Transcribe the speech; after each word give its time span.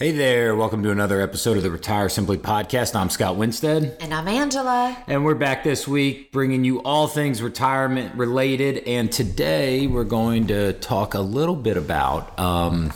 Hey 0.00 0.12
there, 0.12 0.54
welcome 0.54 0.84
to 0.84 0.92
another 0.92 1.20
episode 1.20 1.56
of 1.56 1.64
the 1.64 1.72
Retire 1.72 2.08
Simply 2.08 2.38
podcast. 2.38 2.94
I'm 2.94 3.10
Scott 3.10 3.34
Winstead. 3.34 3.96
And 4.00 4.14
I'm 4.14 4.28
Angela. 4.28 4.96
And 5.08 5.24
we're 5.24 5.34
back 5.34 5.64
this 5.64 5.88
week 5.88 6.30
bringing 6.30 6.62
you 6.62 6.80
all 6.84 7.08
things 7.08 7.42
retirement 7.42 8.14
related. 8.14 8.78
And 8.86 9.10
today 9.10 9.88
we're 9.88 10.04
going 10.04 10.46
to 10.48 10.74
talk 10.74 11.14
a 11.14 11.20
little 11.20 11.56
bit 11.56 11.76
about, 11.76 12.38
um, 12.38 12.92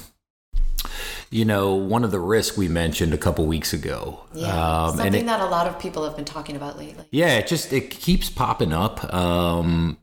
you 1.28 1.44
know, 1.44 1.74
one 1.74 2.04
of 2.04 2.12
the 2.12 2.20
risks 2.20 2.56
we 2.56 2.68
mentioned 2.68 3.12
a 3.12 3.18
couple 3.18 3.46
weeks 3.46 3.72
ago. 3.72 4.20
Yeah, 4.32 4.84
Um, 4.84 4.96
something 4.96 5.22
it, 5.22 5.26
that 5.26 5.40
a 5.40 5.46
lot 5.46 5.66
of 5.66 5.80
people 5.80 6.04
have 6.04 6.14
been 6.14 6.24
talking 6.24 6.54
about 6.54 6.78
lately. 6.78 7.04
yeah, 7.10 7.36
it 7.38 7.48
just 7.48 7.72
it 7.72 7.90
keeps 7.90 8.30
popping 8.30 8.72
up. 8.72 9.12
Um, 9.12 9.98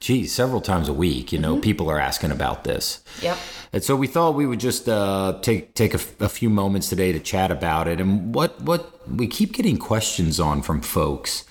geez, 0.00 0.32
several 0.32 0.60
times 0.60 0.88
a 0.88 0.92
week. 0.92 1.32
You 1.32 1.38
know, 1.38 1.58
people 1.58 1.90
are 1.90 1.98
asking 1.98 2.30
about 2.30 2.64
this. 2.64 3.02
Yep. 3.20 3.36
And 3.72 3.82
so 3.82 3.96
we 3.96 4.06
thought 4.06 4.34
we 4.34 4.46
would 4.46 4.60
just 4.60 4.88
uh, 4.88 5.38
take 5.42 5.74
take 5.74 5.94
a, 5.94 5.98
f- 5.98 6.20
a 6.20 6.28
few 6.28 6.50
moments 6.50 6.88
today 6.88 7.12
to 7.12 7.20
chat 7.20 7.50
about 7.50 7.88
it. 7.88 8.00
And 8.00 8.34
what 8.34 8.60
what 8.60 9.08
we 9.08 9.26
keep 9.26 9.52
getting 9.52 9.78
questions 9.78 10.38
on 10.40 10.62
from 10.62 10.80
folks. 10.82 11.44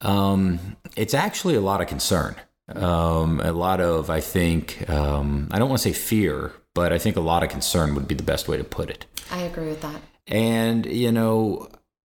Um, 0.00 0.76
it's 0.96 1.14
actually 1.14 1.54
a 1.54 1.60
lot 1.60 1.80
of 1.80 1.88
concern. 1.88 2.36
Um, 2.68 3.40
a 3.40 3.52
lot 3.52 3.80
of 3.80 4.10
I 4.10 4.20
think 4.20 4.88
um, 4.90 5.48
I 5.50 5.58
don't 5.58 5.68
want 5.68 5.80
to 5.80 5.88
say 5.88 5.92
fear, 5.92 6.52
but 6.74 6.92
I 6.92 6.98
think 6.98 7.16
a 7.16 7.20
lot 7.20 7.42
of 7.42 7.48
concern 7.48 7.94
would 7.94 8.06
be 8.06 8.14
the 8.14 8.22
best 8.22 8.48
way 8.48 8.56
to 8.58 8.64
put 8.64 8.90
it. 8.90 9.06
I 9.30 9.42
agree 9.42 9.68
with 9.68 9.80
that. 9.80 10.02
And, 10.26 10.84
you 10.86 11.12
know, 11.12 11.68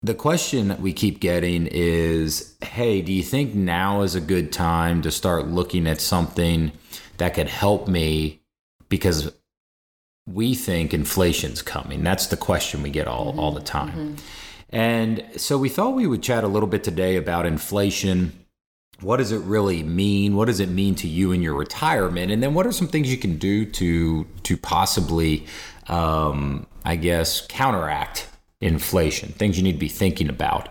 the 0.02 0.14
question 0.14 0.68
that 0.68 0.80
we 0.80 0.92
keep 0.92 1.20
getting 1.20 1.66
is 1.66 2.56
hey, 2.62 3.02
do 3.02 3.12
you 3.12 3.22
think 3.22 3.54
now 3.54 4.02
is 4.02 4.14
a 4.14 4.20
good 4.20 4.52
time 4.52 5.02
to 5.02 5.10
start 5.10 5.48
looking 5.48 5.86
at 5.86 6.00
something 6.00 6.72
that 7.18 7.34
could 7.34 7.48
help 7.48 7.88
me? 7.88 8.40
Because 8.88 9.32
we 10.26 10.54
think 10.54 10.94
inflation's 10.94 11.62
coming. 11.62 12.02
That's 12.02 12.26
the 12.26 12.36
question 12.36 12.82
we 12.82 12.90
get 12.90 13.06
all, 13.06 13.38
all 13.38 13.52
the 13.52 13.60
time. 13.60 14.16
And 14.70 15.24
so 15.36 15.58
we 15.58 15.68
thought 15.68 15.94
we 15.94 16.06
would 16.06 16.22
chat 16.22 16.44
a 16.44 16.48
little 16.48 16.68
bit 16.68 16.84
today 16.84 17.16
about 17.16 17.44
inflation. 17.44 18.32
What 19.00 19.16
does 19.16 19.32
it 19.32 19.40
really 19.40 19.82
mean? 19.82 20.36
What 20.36 20.46
does 20.46 20.60
it 20.60 20.68
mean 20.68 20.94
to 20.96 21.08
you 21.08 21.32
in 21.32 21.42
your 21.42 21.54
retirement? 21.54 22.30
And 22.30 22.42
then 22.42 22.54
what 22.54 22.66
are 22.66 22.72
some 22.72 22.86
things 22.86 23.10
you 23.10 23.18
can 23.18 23.36
do 23.36 23.64
to 23.66 24.24
to 24.44 24.56
possibly, 24.56 25.46
um, 25.88 26.66
I 26.84 26.96
guess, 26.96 27.46
counteract 27.46 28.29
inflation? 28.60 29.32
Things 29.32 29.56
you 29.56 29.62
need 29.62 29.72
to 29.72 29.78
be 29.78 29.88
thinking 29.88 30.28
about. 30.28 30.68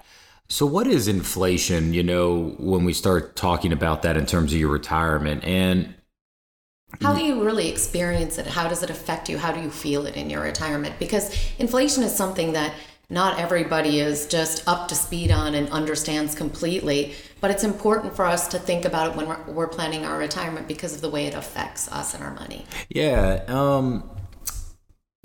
So, 0.47 0.65
what 0.65 0.87
is 0.87 1.07
inflation? 1.07 1.93
You 1.93 2.03
know, 2.03 2.55
when 2.57 2.83
we 2.83 2.93
start 2.93 3.35
talking 3.35 3.71
about 3.71 4.01
that 4.01 4.17
in 4.17 4.25
terms 4.25 4.51
of 4.51 4.59
your 4.59 4.69
retirement, 4.69 5.43
and 5.43 5.93
How 7.01 7.13
do 7.13 7.23
you 7.23 7.43
really 7.43 7.69
experience 7.69 8.39
it? 8.39 8.47
How 8.47 8.67
does 8.67 8.81
it 8.81 8.89
affect 8.89 9.29
you? 9.29 9.37
How 9.37 9.51
do 9.51 9.61
you 9.61 9.69
feel 9.69 10.07
it 10.07 10.15
in 10.15 10.29
your 10.29 10.41
retirement? 10.41 10.95
Because 10.97 11.37
inflation 11.59 12.01
is 12.01 12.15
something 12.15 12.53
that 12.53 12.73
not 13.11 13.39
everybody 13.39 13.99
is 13.99 14.27
just 14.27 14.67
up 14.67 14.87
to 14.87 14.95
speed 14.95 15.31
on 15.31 15.55
and 15.55 15.67
understands 15.69 16.35
completely, 16.35 17.15
but 17.41 17.49
it's 17.49 17.63
important 17.63 18.15
for 18.15 18.25
us 18.25 18.47
to 18.49 18.59
think 18.59 18.85
about 18.85 19.11
it 19.11 19.17
when 19.17 19.27
we're, 19.27 19.43
we're 19.47 19.67
planning 19.67 20.05
our 20.05 20.17
retirement 20.17 20.67
because 20.67 20.93
of 20.93 21.01
the 21.01 21.09
way 21.09 21.25
it 21.25 21.33
affects 21.33 21.91
us 21.91 22.13
and 22.13 22.23
our 22.23 22.33
money. 22.33 22.65
Yeah. 22.89 23.43
Um, 23.47 24.07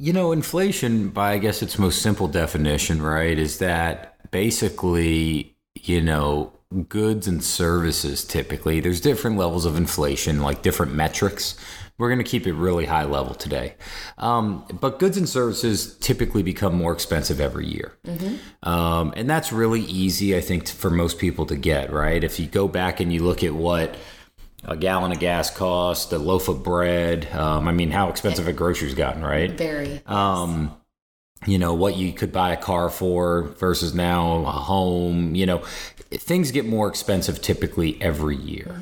you 0.05 0.13
know, 0.13 0.33
inflation, 0.33 1.09
by 1.09 1.33
I 1.33 1.39
guess 1.39 1.63
its 1.63 1.79
most 1.79 2.03
simple 2.03 2.29
definition, 2.29 3.01
right, 3.01 3.39
is 3.39 3.57
that 3.61 4.31
basically, 4.31 5.57
you 5.75 6.03
know, 6.03 6.53
goods 6.91 7.27
and 7.27 7.43
services 7.43 8.23
typically, 8.23 8.81
there's 8.81 9.01
different 9.01 9.39
levels 9.39 9.65
of 9.65 9.79
inflation, 9.79 10.43
like 10.43 10.61
different 10.61 10.93
metrics. 10.93 11.57
We're 11.97 12.11
going 12.11 12.23
to 12.23 12.31
keep 12.31 12.47
it 12.47 12.53
really 12.53 12.85
high 12.85 13.05
level 13.05 13.35
today. 13.35 13.77
Um, 14.19 14.67
but 14.79 14.99
goods 14.99 15.17
and 15.17 15.27
services 15.27 15.97
typically 16.01 16.43
become 16.43 16.75
more 16.75 16.93
expensive 16.93 17.41
every 17.41 17.67
year. 17.67 17.97
Um, 18.63 19.15
and 19.17 19.31
that's 19.31 19.53
really 19.53 19.81
easy, 19.81 20.37
I 20.37 20.43
think, 20.43 20.69
for 20.69 20.91
most 20.91 21.19
people 21.19 21.47
to 21.47 21.57
get, 21.57 21.91
right? 21.91 22.23
If 22.23 22.39
you 22.39 22.47
go 22.47 22.69
back 22.69 23.01
and 23.01 23.11
you 23.11 23.23
look 23.23 23.43
at 23.43 23.55
what 23.55 23.95
a 24.65 24.77
gallon 24.77 25.13
of 25.13 25.19
gas 25.19 25.51
cost, 25.51 26.13
a 26.13 26.19
loaf 26.19 26.49
of 26.49 26.63
bread. 26.63 27.29
Um, 27.33 27.69
I 27.69 27.73
mean, 27.73 27.91
how 27.91 28.09
expensive 28.09 28.47
have 28.47 28.57
groceries 28.57 28.95
gotten, 28.95 29.23
right? 29.23 29.51
Very. 29.51 30.03
Um, 30.07 30.75
you 31.47 31.59
know, 31.59 31.75
what 31.75 31.97
you 31.97 32.13
could 32.13 32.33
buy 32.33 32.53
a 32.53 32.57
car 32.57 32.89
for 32.89 33.43
versus 33.59 33.95
now 33.95 34.47
a 34.47 34.53
home, 34.53 35.35
you 35.35 35.47
know, 35.47 35.59
things 36.11 36.51
get 36.51 36.67
more 36.67 36.89
expensive 36.89 37.43
typically 37.43 38.01
every 38.01 38.37
year. 38.37 38.81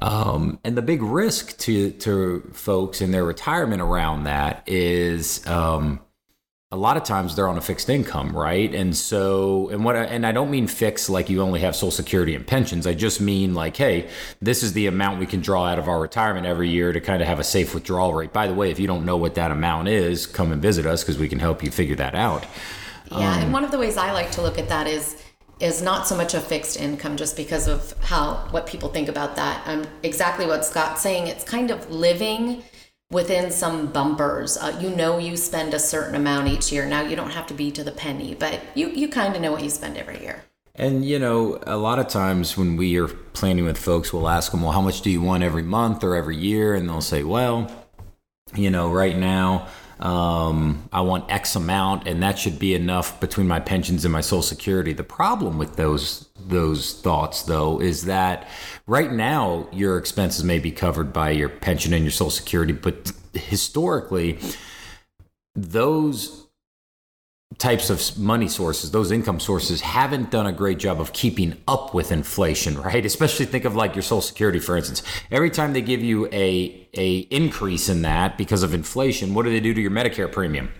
Um, 0.00 0.58
and 0.64 0.76
the 0.76 0.82
big 0.82 1.02
risk 1.02 1.58
to, 1.58 1.90
to 1.90 2.50
folks 2.52 3.00
in 3.00 3.10
their 3.10 3.24
retirement 3.24 3.82
around 3.82 4.24
that 4.24 4.62
is, 4.66 5.46
um, 5.46 6.00
a 6.74 6.76
lot 6.76 6.96
of 6.96 7.04
times 7.04 7.36
they're 7.36 7.46
on 7.46 7.56
a 7.56 7.60
fixed 7.60 7.88
income, 7.88 8.36
right? 8.36 8.74
And 8.74 8.96
so, 8.96 9.68
and 9.68 9.84
what, 9.84 9.94
I, 9.94 10.06
and 10.06 10.26
I 10.26 10.32
don't 10.32 10.50
mean 10.50 10.66
fixed 10.66 11.08
like 11.08 11.30
you 11.30 11.40
only 11.40 11.60
have 11.60 11.76
Social 11.76 11.92
Security 11.92 12.34
and 12.34 12.44
pensions. 12.44 12.84
I 12.84 12.94
just 12.94 13.20
mean 13.20 13.54
like, 13.54 13.76
hey, 13.76 14.10
this 14.42 14.64
is 14.64 14.72
the 14.72 14.88
amount 14.88 15.20
we 15.20 15.26
can 15.26 15.40
draw 15.40 15.66
out 15.66 15.78
of 15.78 15.88
our 15.88 16.00
retirement 16.00 16.46
every 16.46 16.68
year 16.68 16.92
to 16.92 17.00
kind 17.00 17.22
of 17.22 17.28
have 17.28 17.38
a 17.38 17.44
safe 17.44 17.74
withdrawal 17.74 18.12
rate. 18.12 18.32
By 18.32 18.48
the 18.48 18.54
way, 18.54 18.72
if 18.72 18.80
you 18.80 18.88
don't 18.88 19.04
know 19.04 19.16
what 19.16 19.36
that 19.36 19.52
amount 19.52 19.86
is, 19.86 20.26
come 20.26 20.50
and 20.50 20.60
visit 20.60 20.84
us 20.84 21.04
because 21.04 21.16
we 21.16 21.28
can 21.28 21.38
help 21.38 21.62
you 21.62 21.70
figure 21.70 21.94
that 21.94 22.16
out. 22.16 22.44
Yeah, 23.12 23.38
and 23.38 23.52
one 23.52 23.62
of 23.62 23.70
the 23.70 23.78
ways 23.78 23.96
I 23.96 24.10
like 24.10 24.32
to 24.32 24.42
look 24.42 24.58
at 24.58 24.68
that 24.68 24.88
is 24.88 25.22
is 25.60 25.80
not 25.80 26.08
so 26.08 26.16
much 26.16 26.34
a 26.34 26.40
fixed 26.40 26.76
income 26.80 27.16
just 27.16 27.36
because 27.36 27.68
of 27.68 27.94
how 28.00 28.48
what 28.50 28.66
people 28.66 28.88
think 28.88 29.08
about 29.08 29.36
that. 29.36 29.62
Um, 29.68 29.86
exactly 30.02 30.44
what 30.44 30.64
Scott's 30.64 31.00
saying. 31.00 31.28
It's 31.28 31.44
kind 31.44 31.70
of 31.70 31.88
living 31.88 32.64
within 33.14 33.50
some 33.50 33.86
bumpers. 33.86 34.58
Uh, 34.58 34.76
you 34.82 34.90
know, 34.90 35.16
you 35.18 35.36
spend 35.36 35.72
a 35.72 35.78
certain 35.78 36.16
amount 36.16 36.48
each 36.48 36.70
year. 36.70 36.84
Now 36.84 37.00
you 37.00 37.16
don't 37.16 37.30
have 37.30 37.46
to 37.46 37.54
be 37.54 37.70
to 37.70 37.84
the 37.84 37.92
penny, 37.92 38.34
but 38.34 38.60
you 38.74 38.88
you 38.88 39.08
kind 39.08 39.34
of 39.34 39.40
know 39.40 39.52
what 39.52 39.62
you 39.62 39.70
spend 39.70 39.96
every 39.96 40.20
year. 40.20 40.44
And 40.74 41.04
you 41.04 41.18
know, 41.20 41.60
a 41.66 41.76
lot 41.76 41.98
of 41.98 42.08
times 42.08 42.58
when 42.58 42.76
we 42.76 42.98
are 42.98 43.08
planning 43.08 43.64
with 43.64 43.78
folks, 43.78 44.12
we'll 44.12 44.28
ask 44.28 44.50
them, 44.50 44.60
"Well, 44.60 44.72
how 44.72 44.82
much 44.82 45.00
do 45.00 45.10
you 45.10 45.22
want 45.22 45.44
every 45.44 45.62
month 45.62 46.02
or 46.02 46.16
every 46.16 46.36
year?" 46.36 46.74
And 46.74 46.88
they'll 46.88 47.00
say, 47.00 47.22
"Well, 47.22 47.70
you 48.54 48.70
know, 48.70 48.90
right 48.90 49.16
now, 49.16 49.68
um, 50.04 50.88
I 50.92 51.00
want 51.00 51.30
X 51.30 51.56
amount, 51.56 52.06
and 52.06 52.22
that 52.22 52.38
should 52.38 52.58
be 52.58 52.74
enough 52.74 53.18
between 53.20 53.48
my 53.48 53.58
pensions 53.58 54.04
and 54.04 54.12
my 54.12 54.20
Social 54.20 54.42
Security." 54.42 54.92
The 54.92 55.04
problem 55.04 55.58
with 55.58 55.76
those 55.76 56.28
those 56.38 57.00
thoughts, 57.00 57.42
though, 57.42 57.80
is 57.80 58.04
that 58.04 58.48
right 58.86 59.10
now 59.10 59.66
your 59.72 59.98
expenses 59.98 60.44
may 60.44 60.58
be 60.58 60.70
covered 60.70 61.12
by 61.12 61.30
your 61.30 61.48
pension 61.48 61.92
and 61.92 62.04
your 62.04 62.12
Social 62.12 62.30
Security, 62.30 62.72
but 62.72 63.12
historically, 63.32 64.38
those 65.54 66.43
types 67.58 67.90
of 67.90 68.18
money 68.18 68.48
sources, 68.48 68.90
those 68.90 69.10
income 69.10 69.38
sources, 69.38 69.80
haven't 69.80 70.30
done 70.30 70.46
a 70.46 70.52
great 70.52 70.78
job 70.78 71.00
of 71.00 71.12
keeping 71.12 71.56
up 71.68 71.94
with 71.94 72.10
inflation, 72.10 72.78
right? 72.80 73.04
Especially 73.04 73.46
think 73.46 73.64
of 73.64 73.76
like 73.76 73.94
your 73.94 74.02
Social 74.02 74.22
Security, 74.22 74.58
for 74.58 74.76
instance. 74.76 75.02
Every 75.30 75.50
time 75.50 75.72
they 75.72 75.82
give 75.82 76.02
you 76.02 76.26
a 76.26 76.88
a 76.94 77.18
increase 77.30 77.88
in 77.88 78.02
that 78.02 78.38
because 78.38 78.62
of 78.62 78.72
inflation, 78.72 79.34
what 79.34 79.44
do 79.44 79.50
they 79.50 79.60
do 79.60 79.74
to 79.74 79.80
your 79.80 79.90
Medicare 79.90 80.30
premium? 80.30 80.72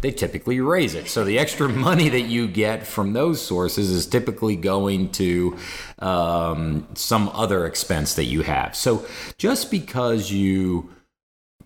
They 0.00 0.10
typically 0.10 0.60
raise 0.60 0.94
it. 0.94 1.08
So 1.08 1.24
the 1.24 1.38
extra 1.38 1.68
money 1.88 2.08
that 2.08 2.22
you 2.22 2.48
get 2.48 2.86
from 2.86 3.12
those 3.12 3.42
sources 3.42 3.90
is 3.90 4.06
typically 4.06 4.56
going 4.56 5.10
to 5.12 5.58
um, 5.98 6.88
some 6.94 7.28
other 7.30 7.66
expense 7.66 8.14
that 8.14 8.24
you 8.24 8.42
have. 8.42 8.74
So 8.74 9.04
just 9.36 9.70
because 9.70 10.30
you 10.30 10.90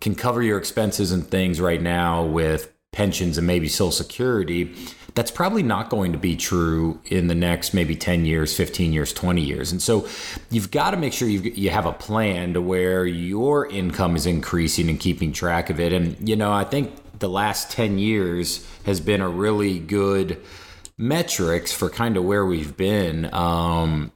can 0.01 0.15
cover 0.17 0.43
your 0.43 0.59
expenses 0.59 1.13
and 1.13 1.27
things 1.27 1.61
right 1.61 1.81
now 1.81 2.25
with 2.25 2.74
pensions 2.95 3.37
and 3.37 3.47
maybe 3.47 3.69
social 3.69 3.93
security 3.93 4.75
that's 5.15 5.31
probably 5.31 5.63
not 5.63 5.91
going 5.91 6.13
to 6.13 6.19
be 6.19 6.35
true 6.35 7.01
in 7.05 7.29
the 7.29 7.35
next 7.35 7.73
maybe 7.73 7.95
10 7.95 8.25
years 8.25 8.57
15 8.57 8.93
years 8.93 9.13
20 9.13 9.43
years. 9.43 9.71
And 9.73 9.81
so 9.81 10.09
you've 10.51 10.71
got 10.71 10.91
to 10.91 10.97
make 10.97 11.13
sure 11.13 11.29
you 11.29 11.41
you 11.41 11.71
have 11.71 11.87
a 11.87 11.93
plan 11.93 12.55
to 12.55 12.61
where 12.61 13.07
your 13.07 13.67
income 13.69 14.17
is 14.17 14.27
increasing 14.27 14.89
and 14.89 14.99
keeping 14.99 15.33
track 15.33 15.71
of 15.71 15.79
it. 15.79 15.93
And 15.93 16.29
you 16.29 16.37
know 16.37 16.53
i 16.53 16.65
think 16.65 16.93
the 17.19 17.29
last 17.29 17.71
10 17.71 17.99
years 17.99 18.67
has 18.85 19.01
been 19.01 19.21
a 19.21 19.29
really 19.29 19.79
good 19.79 20.41
metrics 20.99 21.73
for 21.73 21.89
kind 21.89 22.17
of 22.17 22.25
where 22.25 22.45
we've 22.45 22.77
been. 22.77 23.33
Um, 23.33 24.13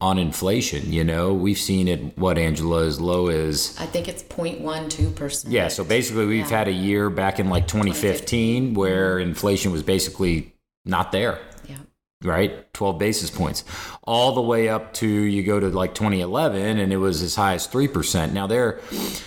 on 0.00 0.16
inflation 0.18 0.92
you 0.92 1.02
know 1.02 1.34
we've 1.34 1.58
seen 1.58 1.88
it 1.88 2.16
what 2.16 2.38
angela 2.38 2.84
as 2.84 3.00
low 3.00 3.26
as 3.28 3.76
I 3.80 3.86
think 3.86 4.06
it's 4.06 4.22
0.12 4.22 5.14
percent. 5.16 5.52
yeah, 5.52 5.66
so 5.68 5.82
basically 5.82 6.26
we've 6.26 6.50
Yeah. 6.50 6.58
had 6.58 6.68
a 6.68 6.72
year 6.72 7.10
back 7.10 7.40
in 7.40 7.50
like 7.50 7.66
2015 7.66 8.74
where 8.74 9.18
inflation 9.18 9.72
was 9.72 9.82
basically 9.82 10.52
not 10.84 11.10
there, 11.10 11.40
Yeah. 11.68 11.78
right? 12.22 12.72
12 12.72 12.96
basis 12.98 13.28
points. 13.30 13.64
All 14.04 14.32
the 14.36 14.40
way 14.40 14.68
up 14.68 14.94
to 14.94 15.06
you 15.08 15.42
go 15.42 15.58
to 15.58 15.68
like 15.68 15.94
2011 15.94 16.78
and 16.78 16.92
it 16.92 16.96
was 16.98 17.20
as 17.20 17.34
high 17.34 17.54
as 17.54 17.66
3%. 17.66 18.32
Now 18.32 18.46
there 18.46 18.78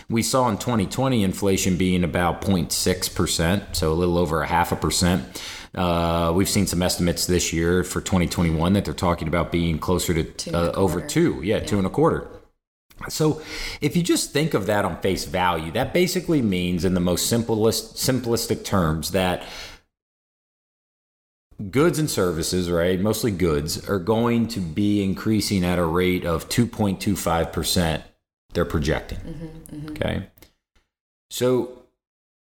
we 0.10 0.24
saw 0.24 0.48
in 0.48 0.58
2020 0.58 1.22
inflation 1.22 1.76
being 1.76 2.04
about 2.06 2.42
0.6%, 2.42 3.76
so 3.76 3.92
a 3.92 3.94
little 3.94 4.18
over 4.18 4.42
a 4.42 4.48
half 4.48 4.72
a 4.72 4.76
percent. 4.78 5.42
Uh, 5.74 6.34
we've 6.36 6.50
seen 6.50 6.68
some 6.68 6.82
estimates 6.82 7.26
this 7.26 7.54
year 7.54 7.84
for 7.84 8.02
2021 8.02 8.74
that 8.74 8.86
they're 8.86 8.94
talking 8.94 9.28
about 9.28 9.52
being 9.52 9.80
closer 9.80 10.14
to 10.14 10.24
Two 10.24 10.52
uh, 10.56 10.72
over 10.76 11.00
two. 11.00 11.42
Yeah, 11.44 11.60
two 11.60 11.78
and 11.78 11.88
a 11.88 11.90
quarter. 11.90 12.28
So, 13.10 13.42
if 13.80 13.96
you 13.96 14.04
just 14.04 14.32
think 14.32 14.54
of 14.54 14.68
that 14.68 14.86
on 14.86 15.02
face 15.02 15.26
value, 15.26 15.72
that 15.72 15.94
basically 15.94 16.42
means, 16.42 16.86
in 16.86 16.94
the 16.94 17.00
most 17.00 17.28
simplest, 17.28 17.96
simplistic 17.96 18.64
terms, 18.64 19.12
that 19.12 19.44
goods 21.70 22.00
and 22.00 22.10
services, 22.10 22.70
right, 22.70 23.00
mostly 23.00 23.32
goods, 23.32 23.88
are 23.90 24.00
going 24.00 24.48
to 24.50 24.60
be 24.60 25.04
increasing 25.04 25.64
at 25.64 25.80
a 25.80 25.86
rate 25.86 26.26
of 26.26 26.48
2.25%. 26.50 28.04
They're 28.54 28.66
projecting. 28.66 29.62
Okay. 29.92 30.28
So, 31.30 31.81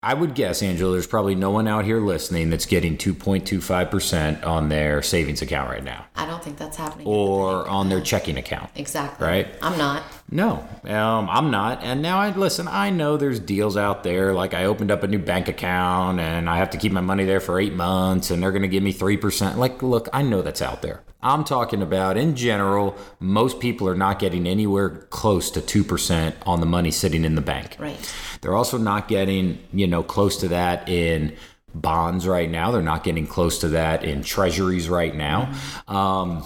I 0.05 0.13
would 0.13 0.35
guess, 0.35 0.63
Angela, 0.63 0.93
there's 0.93 1.07
probably 1.07 1.35
no 1.35 1.51
one 1.51 1.67
out 1.67 1.87
here 1.87 1.99
listening 1.99 2.51
that's 2.51 2.67
getting 2.67 2.99
2.25% 2.99 4.45
on 4.47 4.69
their 4.69 5.01
savings 5.01 5.41
account 5.41 5.71
right 5.71 5.83
now 5.83 6.05
I 6.15 6.27
don't 6.27 6.45
think 6.45 6.59
that's 6.59 6.77
happening. 6.77 7.07
or 7.07 7.67
on 7.67 7.89
their 7.89 8.03
checking 8.03 8.37
account. 8.37 8.71
exactly. 8.77 9.27
Right. 9.27 9.49
I'm 9.63 9.79
not. 9.79 10.03
No, 10.31 10.67
um, 10.85 11.29
I'm 11.31 11.51
not. 11.51 11.85
And 11.85 12.03
now 12.03 12.19
I 12.19 12.31
listen. 12.31 12.67
I 12.67 12.91
know 12.91 13.17
there's 13.17 13.39
deals 13.39 13.77
out 13.77 14.03
there. 14.03 14.33
Like 14.33 14.53
I 14.55 14.65
opened 14.65 14.91
up 14.91 15.03
a 15.03 15.07
new 15.07 15.19
bank 15.19 15.49
account, 15.49 16.19
and 16.19 16.49
I 16.51 16.57
have 16.57 16.71
to 16.71 16.79
keep 16.79 16.93
my 16.93 17.03
money 17.03 17.25
there 17.25 17.41
for 17.41 17.61
eight 17.61 17.75
months, 17.75 18.31
and 18.31 18.43
they're 18.43 18.51
going 18.51 18.63
to 18.63 18.69
give 18.69 18.83
me 18.83 18.91
three 18.91 19.17
percent. 19.17 19.59
Like, 19.59 19.83
look, 19.83 20.09
I 20.13 20.23
know 20.23 20.43
that's 20.43 20.63
out 20.63 20.83
there. 20.83 21.05
I'm 21.23 21.45
talking 21.45 21.83
about 21.83 22.17
in 22.17 22.37
general. 22.37 22.97
Most 23.21 23.61
people 23.61 23.89
are 23.89 23.95
not 23.95 24.19
getting 24.19 24.47
anywhere 24.47 24.91
close 25.11 25.51
to 25.53 25.61
two 25.61 25.85
percent 25.85 26.35
on 26.47 26.61
the 26.61 26.67
money 26.67 26.91
sitting 26.91 27.25
in 27.25 27.35
the 27.35 27.41
bank. 27.43 27.77
Right. 27.79 28.15
They're 28.41 28.57
also 28.57 28.79
not 28.79 29.09
getting, 29.09 29.59
you 29.73 29.87
know, 29.87 30.03
close 30.03 30.39
to 30.39 30.49
that 30.49 30.89
in 30.89 31.37
bonds 31.75 32.27
right 32.27 32.51
now. 32.51 32.71
They're 32.71 32.83
not 32.83 33.05
getting 33.05 33.27
close 33.27 33.59
to 33.59 33.69
that 33.69 34.05
in 34.05 34.23
treasuries 34.23 34.89
right 34.89 35.15
now. 35.15 35.53
Um, 35.87 36.45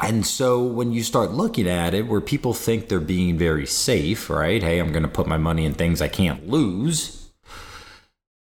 and 0.00 0.24
so 0.26 0.62
when 0.62 0.92
you 0.92 1.02
start 1.02 1.32
looking 1.32 1.68
at 1.68 1.94
it, 1.94 2.06
where 2.06 2.20
people 2.20 2.54
think 2.54 2.88
they're 2.88 3.00
being 3.00 3.36
very 3.38 3.66
safe, 3.66 4.30
right? 4.30 4.62
Hey, 4.62 4.78
I'm 4.78 4.92
going 4.92 5.02
to 5.02 5.08
put 5.08 5.26
my 5.26 5.38
money 5.38 5.64
in 5.64 5.74
things 5.74 6.00
I 6.00 6.08
can't 6.08 6.48
lose. 6.48 7.30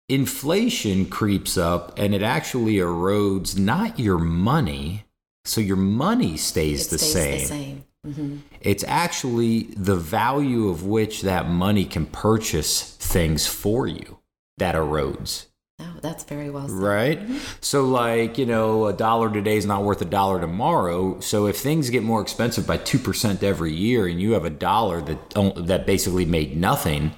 Inflation 0.08 1.06
creeps 1.06 1.56
up 1.56 1.98
and 1.98 2.14
it 2.14 2.22
actually 2.22 2.74
erodes 2.74 3.58
not 3.58 3.98
your 3.98 4.18
money. 4.18 5.04
So 5.44 5.60
your 5.60 5.76
money 5.76 6.36
stays, 6.36 6.86
It 6.86 6.90
the, 6.90 6.98
stays 6.98 7.48
same. 7.48 7.84
the 8.04 8.14
same. 8.14 8.14
hmm 8.14 8.36
It's 8.60 8.84
actually 8.84 9.62
the 9.76 9.96
value 9.96 10.68
of 10.68 10.84
which 10.84 11.22
that 11.22 11.48
money 11.48 11.84
can 11.84 12.06
purchase 12.06 12.94
things 12.96 13.46
for 13.46 13.86
you 13.86 14.18
that 14.58 14.74
erodes. 14.74 15.46
Oh, 15.82 15.98
that's 16.00 16.24
very 16.24 16.50
well 16.50 16.68
said. 16.68 16.76
Right? 16.76 17.20
Mm-hmm. 17.20 17.38
So, 17.60 17.84
like, 17.84 18.38
you 18.38 18.46
know, 18.46 18.86
a 18.86 18.92
dollar 18.92 19.32
today 19.32 19.56
is 19.56 19.66
not 19.66 19.82
worth 19.82 20.00
a 20.02 20.06
dollar 20.06 20.40
tomorrow. 20.40 21.20
So, 21.20 21.46
if 21.46 21.58
things 21.58 21.90
get 21.90 22.02
more 22.02 22.22
expensive 22.22 22.66
by 22.66 22.78
2% 22.78 23.42
every 23.42 23.72
year 23.72 24.06
and 24.06 24.20
you 24.20 24.32
have 24.32 24.44
a 24.44 24.50
dollar 24.50 25.00
that, 25.02 25.56
that 25.56 25.86
basically 25.86 26.24
made 26.24 26.56
nothing, 26.56 27.12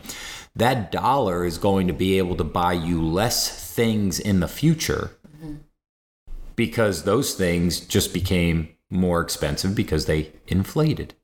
that 0.56 0.90
dollar 0.92 1.44
is 1.44 1.58
going 1.58 1.86
to 1.88 1.92
be 1.92 2.18
able 2.18 2.36
to 2.36 2.44
buy 2.44 2.72
you 2.72 3.02
less 3.02 3.74
things 3.74 4.20
in 4.20 4.40
the 4.40 4.48
future 4.48 5.10
mm-hmm. 5.36 5.54
because 6.56 7.02
those 7.02 7.34
things 7.34 7.80
just 7.80 8.14
became 8.14 8.68
more 8.90 9.20
expensive 9.20 9.74
because 9.74 10.06
they 10.06 10.32
inflated. 10.46 11.14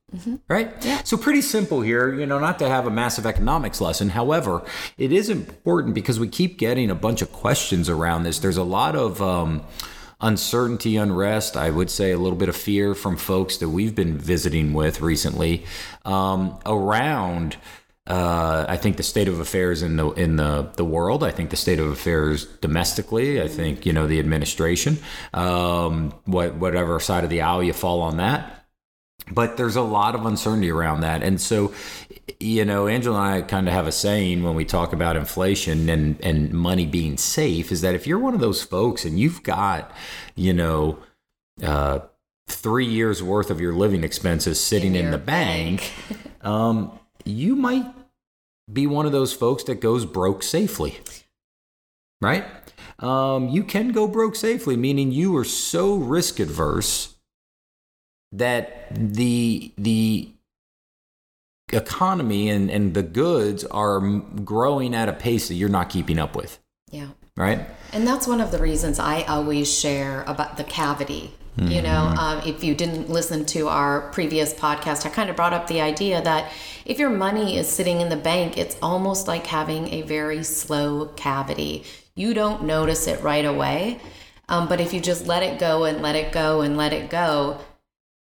Right? 0.49 0.73
Yeah. 0.81 1.03
So, 1.03 1.15
pretty 1.15 1.41
simple 1.41 1.81
here, 1.81 2.13
you 2.13 2.25
know, 2.25 2.37
not 2.37 2.59
to 2.59 2.67
have 2.67 2.85
a 2.85 2.91
massive 2.91 3.25
economics 3.25 3.79
lesson. 3.79 4.09
However, 4.09 4.63
it 4.97 5.11
is 5.11 5.29
important 5.29 5.95
because 5.95 6.19
we 6.19 6.27
keep 6.27 6.57
getting 6.57 6.89
a 6.89 6.95
bunch 6.95 7.21
of 7.21 7.31
questions 7.31 7.87
around 7.87 8.23
this. 8.23 8.39
There's 8.39 8.57
a 8.57 8.63
lot 8.63 8.95
of 8.97 9.21
um, 9.21 9.63
uncertainty, 10.19 10.97
unrest, 10.97 11.55
I 11.55 11.69
would 11.69 11.89
say 11.89 12.11
a 12.11 12.17
little 12.17 12.37
bit 12.37 12.49
of 12.49 12.55
fear 12.55 12.93
from 12.93 13.17
folks 13.17 13.57
that 13.57 13.69
we've 13.69 13.95
been 13.95 14.17
visiting 14.17 14.73
with 14.73 15.01
recently 15.01 15.65
um, 16.05 16.59
around. 16.65 17.55
Uh, 18.05 18.65
I 18.67 18.77
think 18.77 18.97
the 18.97 19.03
state 19.03 19.27
of 19.27 19.39
affairs 19.39 19.81
in 19.81 19.95
the 19.95 20.09
in 20.11 20.35
the 20.35 20.71
the 20.75 20.83
world. 20.83 21.23
I 21.23 21.31
think 21.31 21.51
the 21.51 21.55
state 21.55 21.79
of 21.79 21.87
affairs 21.87 22.45
domestically. 22.45 23.41
I 23.41 23.47
think 23.47 23.85
you 23.85 23.93
know 23.93 24.07
the 24.07 24.19
administration. 24.19 24.97
Um, 25.33 26.13
what 26.25 26.55
whatever 26.55 26.99
side 26.99 27.23
of 27.23 27.29
the 27.29 27.41
aisle 27.41 27.63
you 27.63 27.73
fall 27.73 28.01
on 28.01 28.17
that 28.17 28.60
but 29.29 29.57
there's 29.57 29.75
a 29.75 29.81
lot 29.81 30.15
of 30.15 30.25
uncertainty 30.25 30.71
around 30.71 31.01
that. 31.01 31.23
And 31.23 31.39
so, 31.39 31.73
you 32.39 32.65
know, 32.65 32.87
Angela 32.87 33.19
and 33.19 33.43
I 33.43 33.47
kind 33.47 33.67
of 33.67 33.73
have 33.73 33.87
a 33.87 33.91
saying 33.91 34.43
when 34.43 34.55
we 34.55 34.65
talk 34.65 34.93
about 34.93 35.15
inflation 35.15 35.89
and, 35.89 36.19
and 36.21 36.51
money 36.51 36.85
being 36.85 37.17
safe 37.17 37.71
is 37.71 37.81
that 37.81 37.95
if 37.95 38.07
you're 38.07 38.19
one 38.19 38.33
of 38.33 38.39
those 38.39 38.63
folks 38.63 39.05
and 39.05 39.19
you've 39.19 39.43
got, 39.43 39.91
you 40.35 40.53
know, 40.53 40.99
uh, 41.63 41.99
three 42.47 42.85
years 42.85 43.21
worth 43.21 43.49
of 43.49 43.61
your 43.61 43.73
living 43.73 44.03
expenses 44.03 44.59
sitting 44.59 44.95
in, 44.95 45.03
your 45.03 45.11
the 45.11 45.17
bank, 45.17 45.91
um, 46.41 46.97
you 47.23 47.55
might 47.55 47.85
be 48.71 48.87
one 48.87 49.05
of 49.05 49.11
those 49.11 49.33
folks 49.33 49.63
that 49.63 49.75
goes 49.75 50.05
broke 50.05 50.43
safely. 50.43 50.99
Right? 52.19 52.45
Um, 52.99 53.49
you 53.49 53.63
can 53.63 53.91
go 53.91 54.07
broke 54.07 54.35
safely, 54.35 54.77
meaning 54.77 55.11
you 55.11 55.35
are 55.37 55.43
so 55.43 55.95
risk 55.95 56.39
adverse 56.39 57.15
that 58.31 58.87
the 58.91 59.71
the 59.77 60.29
economy 61.73 62.49
and, 62.49 62.69
and 62.69 62.93
the 62.93 63.03
goods 63.03 63.63
are 63.65 63.99
growing 64.43 64.93
at 64.93 65.07
a 65.07 65.13
pace 65.13 65.47
that 65.47 65.53
you're 65.55 65.69
not 65.69 65.89
keeping 65.89 66.19
up 66.19 66.35
with 66.35 66.59
Yeah. 66.91 67.07
right 67.37 67.65
And 67.93 68.05
that's 68.05 68.27
one 68.27 68.41
of 68.41 68.51
the 68.51 68.57
reasons 68.59 68.99
I 68.99 69.21
always 69.23 69.71
share 69.71 70.23
about 70.27 70.57
the 70.57 70.63
cavity. 70.63 71.33
You 71.57 71.81
know, 71.81 72.13
um, 72.17 72.41
if 72.45 72.63
you 72.63 72.73
didn't 72.73 73.09
listen 73.09 73.45
to 73.47 73.67
our 73.67 74.09
previous 74.11 74.53
podcast, 74.53 75.05
I 75.05 75.09
kind 75.09 75.29
of 75.29 75.35
brought 75.35 75.51
up 75.51 75.67
the 75.67 75.81
idea 75.81 76.21
that 76.21 76.49
if 76.85 76.97
your 76.97 77.09
money 77.09 77.57
is 77.57 77.67
sitting 77.67 77.99
in 77.99 78.07
the 78.07 78.15
bank, 78.15 78.57
it's 78.57 78.77
almost 78.81 79.27
like 79.27 79.45
having 79.47 79.89
a 79.89 80.01
very 80.01 80.43
slow 80.43 81.07
cavity. 81.17 81.83
You 82.15 82.33
don't 82.33 82.63
notice 82.63 83.05
it 83.05 83.21
right 83.21 83.43
away. 83.45 83.99
Um, 84.47 84.69
but 84.69 84.79
if 84.79 84.93
you 84.93 85.01
just 85.01 85.27
let 85.27 85.43
it 85.43 85.59
go 85.59 85.83
and 85.83 86.01
let 86.01 86.15
it 86.15 86.31
go 86.31 86.61
and 86.61 86.77
let 86.77 86.93
it 86.93 87.09
go, 87.09 87.59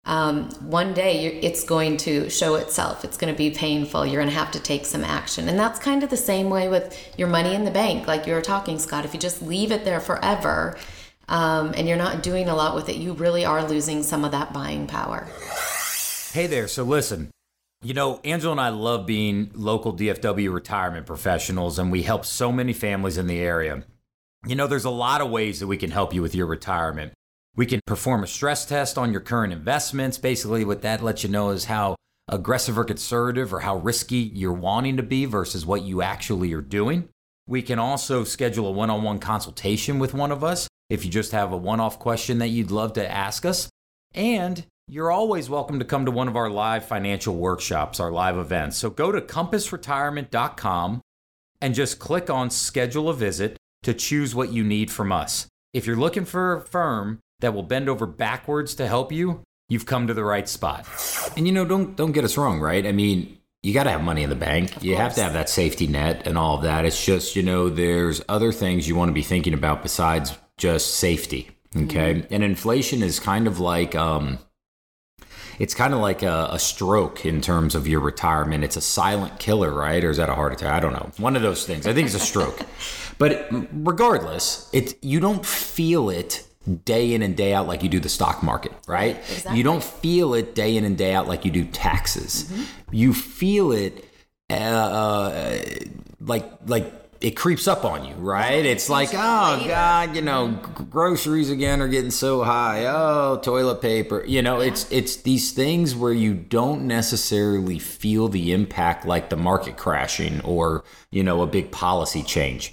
um, 0.09 0.49
one 0.61 0.95
day 0.95 1.27
it's 1.43 1.63
going 1.63 1.95
to 1.97 2.31
show 2.31 2.55
itself. 2.55 3.05
It's 3.05 3.15
going 3.15 3.31
to 3.31 3.37
be 3.37 3.51
painful. 3.51 4.07
You're 4.07 4.19
going 4.19 4.33
to 4.33 4.39
have 4.39 4.49
to 4.53 4.59
take 4.59 4.87
some 4.87 5.03
action. 5.03 5.47
And 5.47 5.57
that's 5.59 5.77
kind 5.77 6.01
of 6.01 6.09
the 6.09 6.17
same 6.17 6.49
way 6.49 6.67
with 6.67 6.97
your 7.15 7.27
money 7.27 7.53
in 7.53 7.63
the 7.63 7.69
bank, 7.69 8.07
like 8.07 8.25
you 8.25 8.33
were 8.33 8.41
talking, 8.41 8.79
Scott. 8.79 9.05
If 9.05 9.13
you 9.13 9.19
just 9.19 9.43
leave 9.43 9.71
it 9.71 9.85
there 9.85 9.99
forever 9.99 10.75
um, 11.27 11.75
and 11.77 11.87
you're 11.87 11.95
not 11.95 12.23
doing 12.23 12.49
a 12.49 12.55
lot 12.55 12.73
with 12.73 12.89
it, 12.89 12.95
you 12.95 13.13
really 13.13 13.45
are 13.45 13.63
losing 13.63 14.01
some 14.01 14.25
of 14.25 14.31
that 14.31 14.51
buying 14.51 14.87
power. 14.87 15.27
hey 16.33 16.45
there 16.45 16.67
so 16.67 16.83
listen 16.83 17.31
you 17.81 17.91
know 17.91 18.19
angela 18.23 18.51
and 18.51 18.61
i 18.61 18.69
love 18.69 19.07
being 19.07 19.49
local 19.55 19.95
dfw 19.95 20.53
retirement 20.53 21.07
professionals 21.07 21.79
and 21.79 21.91
we 21.91 22.03
help 22.03 22.23
so 22.23 22.51
many 22.51 22.71
families 22.71 23.17
in 23.17 23.25
the 23.25 23.39
area 23.39 23.83
you 24.45 24.55
know 24.55 24.67
there's 24.67 24.85
a 24.85 24.91
lot 24.91 25.21
of 25.21 25.31
ways 25.31 25.59
that 25.59 25.65
we 25.65 25.75
can 25.75 25.89
help 25.89 26.13
you 26.13 26.21
with 26.21 26.35
your 26.35 26.45
retirement 26.45 27.11
we 27.55 27.65
can 27.65 27.79
perform 27.85 28.23
a 28.23 28.27
stress 28.27 28.65
test 28.65 28.97
on 28.97 29.11
your 29.11 29.21
current 29.21 29.53
investments 29.53 30.17
basically 30.17 30.63
what 30.63 30.81
that 30.81 31.03
lets 31.03 31.23
you 31.23 31.29
know 31.29 31.49
is 31.49 31.65
how 31.65 31.95
aggressive 32.27 32.77
or 32.77 32.83
conservative 32.83 33.53
or 33.53 33.61
how 33.61 33.77
risky 33.77 34.17
you're 34.17 34.53
wanting 34.53 34.97
to 34.97 35.03
be 35.03 35.25
versus 35.25 35.65
what 35.65 35.81
you 35.81 36.01
actually 36.01 36.53
are 36.53 36.61
doing 36.61 37.09
We 37.49 37.63
can 37.63 37.79
also 37.79 38.23
schedule 38.23 38.67
a 38.67 38.71
one 38.71 38.91
on 38.91 39.01
one 39.01 39.17
consultation 39.17 39.97
with 39.97 40.13
one 40.13 40.31
of 40.31 40.43
us 40.43 40.67
if 40.89 41.03
you 41.03 41.09
just 41.09 41.31
have 41.31 41.51
a 41.51 41.57
one 41.57 41.79
off 41.79 41.97
question 41.97 42.37
that 42.37 42.49
you'd 42.49 42.69
love 42.69 42.93
to 42.93 43.11
ask 43.11 43.43
us. 43.43 43.69
And 44.13 44.63
you're 44.87 45.11
always 45.11 45.49
welcome 45.49 45.79
to 45.79 45.85
come 45.85 46.05
to 46.05 46.11
one 46.11 46.27
of 46.27 46.35
our 46.35 46.49
live 46.49 46.85
financial 46.85 47.35
workshops, 47.35 47.99
our 47.99 48.11
live 48.11 48.37
events. 48.37 48.77
So 48.77 48.91
go 48.91 49.11
to 49.11 49.19
compassretirement.com 49.21 51.01
and 51.61 51.75
just 51.75 51.97
click 51.99 52.29
on 52.29 52.51
schedule 52.51 53.09
a 53.09 53.15
visit 53.15 53.57
to 53.81 53.95
choose 53.95 54.35
what 54.35 54.53
you 54.53 54.63
need 54.63 54.91
from 54.91 55.11
us. 55.11 55.47
If 55.73 55.87
you're 55.87 55.95
looking 55.95 56.25
for 56.25 56.55
a 56.57 56.61
firm 56.61 57.19
that 57.39 57.53
will 57.53 57.63
bend 57.63 57.89
over 57.89 58.05
backwards 58.05 58.75
to 58.75 58.87
help 58.87 59.11
you, 59.11 59.41
you've 59.67 59.85
come 59.85 60.07
to 60.07 60.13
the 60.13 60.23
right 60.23 60.47
spot. 60.47 60.87
And 61.37 61.47
you 61.47 61.53
know, 61.53 61.65
don't 61.65 61.95
don't 61.95 62.11
get 62.11 62.23
us 62.23 62.37
wrong, 62.37 62.59
right? 62.59 62.85
I 62.85 62.91
mean, 62.91 63.39
you 63.61 63.73
got 63.73 63.83
to 63.83 63.89
have 63.89 64.03
money 64.03 64.23
in 64.23 64.29
the 64.29 64.35
bank. 64.35 64.83
you 64.83 64.95
have 64.95 65.15
to 65.15 65.23
have 65.23 65.33
that 65.33 65.49
safety 65.49 65.87
net 65.87 66.25
and 66.25 66.37
all 66.37 66.55
of 66.55 66.63
that. 66.63 66.85
It's 66.85 67.03
just, 67.03 67.35
you 67.35 67.43
know, 67.43 67.69
there's 67.69 68.21
other 68.29 68.51
things 68.51 68.87
you 68.87 68.95
want 68.95 69.09
to 69.09 69.13
be 69.13 69.21
thinking 69.21 69.53
about 69.53 69.83
besides 69.83 70.37
just 70.57 70.95
safety. 70.95 71.51
Okay. 71.75 72.25
And 72.31 72.43
inflation 72.43 73.03
is 73.03 73.19
kind 73.19 73.47
of 73.47 73.59
like, 73.59 73.95
um, 73.95 74.39
it's 75.59 75.75
kind 75.75 75.93
of 75.93 75.99
like 75.99 76.23
a, 76.23 76.49
a 76.51 76.59
stroke 76.59 77.25
in 77.25 77.41
terms 77.41 77.75
of 77.75 77.85
your 77.85 77.99
retirement. 77.99 78.63
It's 78.63 78.77
a 78.77 78.81
silent 78.81 79.39
killer, 79.39 79.73
right? 79.73 80.01
Or 80.03 80.09
is 80.09 80.17
that 80.17 80.29
a 80.29 80.35
heart 80.35 80.53
attack? 80.53 80.71
I 80.71 80.79
don't 80.79 80.93
know. 80.93 81.11
One 81.17 81.35
of 81.35 81.41
those 81.41 81.65
things. 81.65 81.85
I 81.85 81.93
think 81.93 82.05
it's 82.05 82.15
a 82.15 82.19
stroke. 82.19 82.61
but 83.17 83.47
regardless, 83.73 84.69
it 84.71 85.03
you 85.03 85.19
don't 85.19 85.45
feel 85.45 86.09
it 86.09 86.47
day 86.77 87.13
in 87.13 87.21
and 87.21 87.35
day 87.35 87.53
out 87.53 87.67
like 87.67 87.83
you 87.83 87.89
do 87.89 87.99
the 87.99 88.09
stock 88.09 88.43
market, 88.43 88.71
right? 88.87 89.17
Exactly. 89.17 89.57
You 89.57 89.63
don't 89.63 89.83
feel 89.83 90.33
it 90.33 90.55
day 90.55 90.77
in 90.77 90.85
and 90.85 90.97
day 90.97 91.13
out 91.13 91.27
like 91.27 91.45
you 91.45 91.51
do 91.51 91.65
taxes. 91.65 92.51
You 92.91 93.13
feel 93.13 93.71
it 93.71 94.05
uh, 94.49 94.53
uh, 94.53 95.59
like 96.19 96.45
like 96.65 96.93
it 97.21 97.31
creeps 97.31 97.67
up 97.67 97.83
on 97.83 98.05
you, 98.05 98.13
right? 98.15 98.65
It's 98.65 98.89
like, 98.89 99.09
oh. 99.11 99.65
God, 99.67 100.15
you 100.15 100.21
know, 100.21 100.51
groceries 100.89 101.49
again 101.49 101.81
are 101.81 101.87
getting 101.89 102.11
so 102.11 102.43
high. 102.43 102.85
Oh, 102.85 103.39
toilet 103.43 103.81
paper. 103.81 104.23
You 104.25 104.41
know, 104.41 104.61
it's 104.61 104.89
it's 104.89 105.17
these 105.17 105.51
things 105.51 105.95
where 105.95 106.13
you 106.13 106.33
don't 106.33 106.87
necessarily 106.87 107.77
feel 107.77 108.29
the 108.29 108.53
impact 108.53 109.05
like 109.05 109.29
the 109.29 109.35
market 109.35 109.75
crashing 109.75 110.39
or 110.41 110.85
you 111.11 111.23
know 111.23 111.41
a 111.41 111.47
big 111.47 111.71
policy 111.71 112.23
change, 112.23 112.71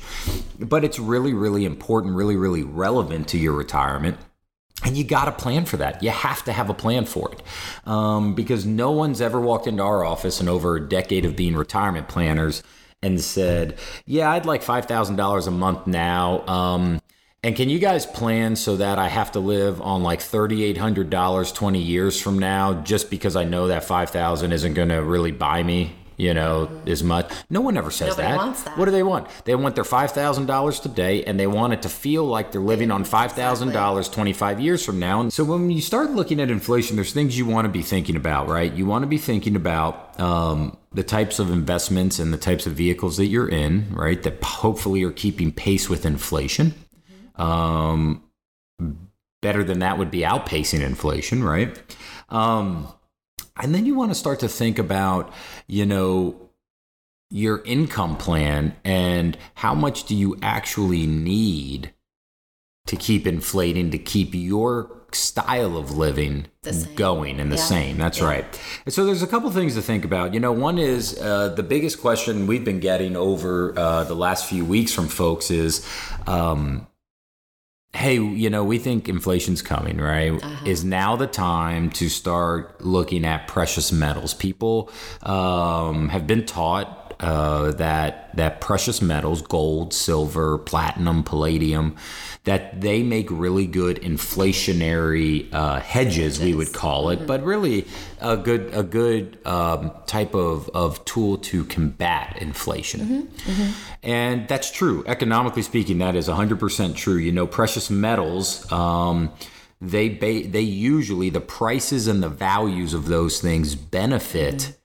but 0.60 0.84
it's 0.84 0.98
really 0.98 1.34
really 1.34 1.64
important, 1.64 2.14
really 2.14 2.36
really 2.36 2.62
relevant 2.62 3.28
to 3.28 3.38
your 3.38 3.52
retirement. 3.52 4.16
And 4.84 4.96
you 4.96 5.04
got 5.04 5.24
to 5.24 5.32
plan 5.32 5.64
for 5.64 5.78
that. 5.78 6.02
You 6.02 6.10
have 6.10 6.44
to 6.44 6.52
have 6.52 6.68
a 6.68 6.74
plan 6.74 7.06
for 7.06 7.32
it. 7.32 7.42
Um, 7.88 8.34
because 8.34 8.66
no 8.66 8.90
one's 8.90 9.22
ever 9.22 9.40
walked 9.40 9.66
into 9.66 9.82
our 9.82 10.04
office 10.04 10.40
in 10.40 10.48
over 10.48 10.76
a 10.76 10.86
decade 10.86 11.24
of 11.24 11.34
being 11.34 11.56
retirement 11.56 12.08
planners 12.08 12.62
and 13.06 13.20
said, 13.20 13.78
Yeah, 14.04 14.30
I'd 14.30 14.44
like 14.46 14.62
$5,000 14.62 15.46
a 15.46 15.50
month 15.50 15.86
now. 15.86 16.46
Um, 16.46 17.00
and 17.42 17.54
can 17.54 17.68
you 17.68 17.78
guys 17.78 18.06
plan 18.06 18.56
so 18.56 18.76
that 18.76 18.98
I 18.98 19.08
have 19.08 19.32
to 19.32 19.40
live 19.40 19.80
on 19.80 20.02
like 20.02 20.18
$3,800 20.18 21.54
20 21.54 21.78
years 21.80 22.20
from 22.20 22.38
now 22.38 22.82
just 22.82 23.08
because 23.08 23.36
I 23.36 23.44
know 23.44 23.68
that 23.68 23.84
5000 23.84 24.52
isn't 24.52 24.75
going 24.75 24.88
to 24.88 25.02
really 25.02 25.30
buy 25.30 25.62
me? 25.62 25.94
You 26.16 26.32
know, 26.32 26.70
as 26.86 27.04
much. 27.04 27.30
No 27.50 27.60
one 27.60 27.76
ever 27.76 27.90
says 27.90 28.16
that. 28.16 28.38
that. 28.64 28.78
What 28.78 28.86
do 28.86 28.90
they 28.90 29.02
want? 29.02 29.28
They 29.44 29.54
want 29.54 29.75
their 29.75 29.84
five 29.84 30.12
thousand 30.12 30.46
dollars 30.46 30.80
today, 30.80 31.22
and 31.25 31.38
they 31.38 31.46
want 31.46 31.75
it 31.75 31.82
to 31.82 31.90
feel 31.90 32.25
like 32.25 32.52
they're 32.52 32.60
living 32.62 32.90
on 32.90 33.04
five 33.04 33.32
thousand 33.32 33.72
dollars 33.72 34.08
twenty 34.08 34.32
five 34.32 34.58
years 34.58 34.82
from 34.82 34.98
now. 34.98 35.20
And 35.20 35.30
so 35.30 35.44
when 35.44 35.70
you 35.70 35.82
start 35.82 36.12
looking 36.12 36.40
at 36.40 36.50
inflation, 36.50 36.96
there's 36.96 37.12
things 37.12 37.36
you 37.36 37.44
want 37.44 37.66
to 37.66 37.70
be 37.70 37.82
thinking 37.82 38.16
about, 38.16 38.48
right? 38.48 38.72
You 38.72 38.86
want 38.86 39.02
to 39.02 39.06
be 39.06 39.18
thinking 39.18 39.56
about 39.56 40.18
um, 40.18 40.78
the 40.96 41.04
types 41.04 41.38
of 41.38 41.50
investments 41.50 42.18
and 42.18 42.32
the 42.32 42.38
types 42.38 42.66
of 42.66 42.72
vehicles 42.72 43.18
that 43.18 43.26
you're 43.26 43.50
in, 43.50 43.86
right? 43.94 44.22
That 44.22 44.42
hopefully 44.42 45.02
are 45.02 45.12
keeping 45.12 45.52
pace 45.52 45.90
with 45.90 46.06
inflation. 46.06 46.72
Um, 47.34 48.24
better 49.42 49.62
than 49.62 49.80
that 49.80 49.98
would 49.98 50.10
be 50.10 50.20
outpacing 50.20 50.80
inflation, 50.80 51.44
right? 51.44 51.78
Um, 52.30 52.88
and 53.60 53.74
then 53.74 53.84
you 53.84 53.94
want 53.94 54.10
to 54.10 54.14
start 54.14 54.40
to 54.40 54.48
think 54.48 54.78
about, 54.78 55.34
you 55.66 55.84
know, 55.84 56.48
your 57.28 57.62
income 57.66 58.16
plan 58.16 58.74
and 58.82 59.36
how 59.52 59.74
much 59.74 60.04
do 60.04 60.16
you 60.16 60.38
actually 60.40 61.06
need 61.06 61.92
to 62.86 62.96
keep 62.96 63.26
inflating 63.26 63.90
to 63.90 63.98
keep 63.98 64.30
your 64.32 65.02
style 65.16 65.76
of 65.76 65.96
living 65.96 66.46
going 66.94 67.40
and 67.40 67.50
the 67.52 67.56
Yeah. 67.56 67.62
same. 67.62 67.99
That's 67.99 68.18
Yeah. 68.18 68.25
right. 68.26 68.61
And 68.85 68.92
so 68.94 69.04
there's 69.04 69.23
a 69.23 69.26
couple 69.26 69.50
things 69.50 69.75
to 69.75 69.82
think 69.82 70.04
about. 70.04 70.35
You 70.35 70.40
know, 70.40 70.52
one 70.52 70.78
is 70.78 71.18
uh, 71.20 71.49
the 71.50 71.62
biggest 71.62 72.00
question 72.00 72.46
we've 72.46 72.64
been 72.64 72.80
getting 72.80 73.16
over 73.16 73.73
uh, 73.78 74.04
the 74.04 74.16
last 74.16 74.46
few 74.46 74.64
weeks 74.64 74.92
from 74.92 75.08
folks 75.08 75.50
is, 75.50 75.85
um, 76.26 76.87
hey, 77.94 78.14
you 78.20 78.50
know, 78.50 78.62
we 78.64 78.78
think 78.78 79.08
inflation's 79.08 79.62
coming, 79.62 79.99
right? 79.99 80.32
Uh-huh. 80.32 80.64
Is 80.66 80.85
now 80.85 81.16
the 81.16 81.26
time 81.26 81.88
to 81.90 82.08
start 82.08 82.85
looking 82.85 83.25
at 83.25 83.46
precious 83.49 83.90
metals? 83.90 84.35
People 84.35 84.90
um, 85.23 86.08
have 86.11 86.26
been 86.26 86.44
taught 86.44 87.05
uh, 87.20 87.73
that 87.73 88.35
that 88.37 88.61
precious 88.61 89.00
metals, 89.00 89.40
gold, 89.42 89.94
silver, 89.94 90.58
platinum, 90.58 91.25
palladium, 91.25 91.96
that 92.44 92.80
they 92.80 93.02
make 93.02 93.30
really 93.30 93.66
good 93.66 94.00
inflationary 94.02 95.52
uh, 95.52 95.80
hedges, 95.80 96.38
we 96.40 96.54
would 96.54 96.73
call 96.73 97.11
it, 97.11 97.26
but 97.26 97.42
really 97.42 97.87
a 98.20 98.37
good 98.37 98.73
a 98.75 98.82
good 98.82 99.38
um, 99.46 99.90
type 100.06 100.35
of, 100.35 100.68
of 100.70 101.04
tool 101.04 101.38
to 101.38 101.64
combat 101.64 102.37
inflation. 102.40 103.28
And 104.02 104.46
that's 104.49 104.70
true. 104.70 105.02
Economically 105.06 105.62
speaking, 105.62 105.99
that 105.99 106.14
is 106.16 106.28
100% 106.28 106.94
true. 106.94 107.16
You 107.16 107.32
know, 107.32 107.46
precious 107.46 107.90
metals, 107.90 108.70
um, 108.70 109.32
they 109.80 110.08
ba- 110.08 110.46
they 110.49 110.61
usually 110.61 111.30
the 111.30 111.40
prices 111.40 112.06
and 112.06 112.23
the 112.23 112.28
values 112.28 112.94
of 112.94 113.06
those 113.06 113.40
things 113.40 113.75
benefit 113.75 114.76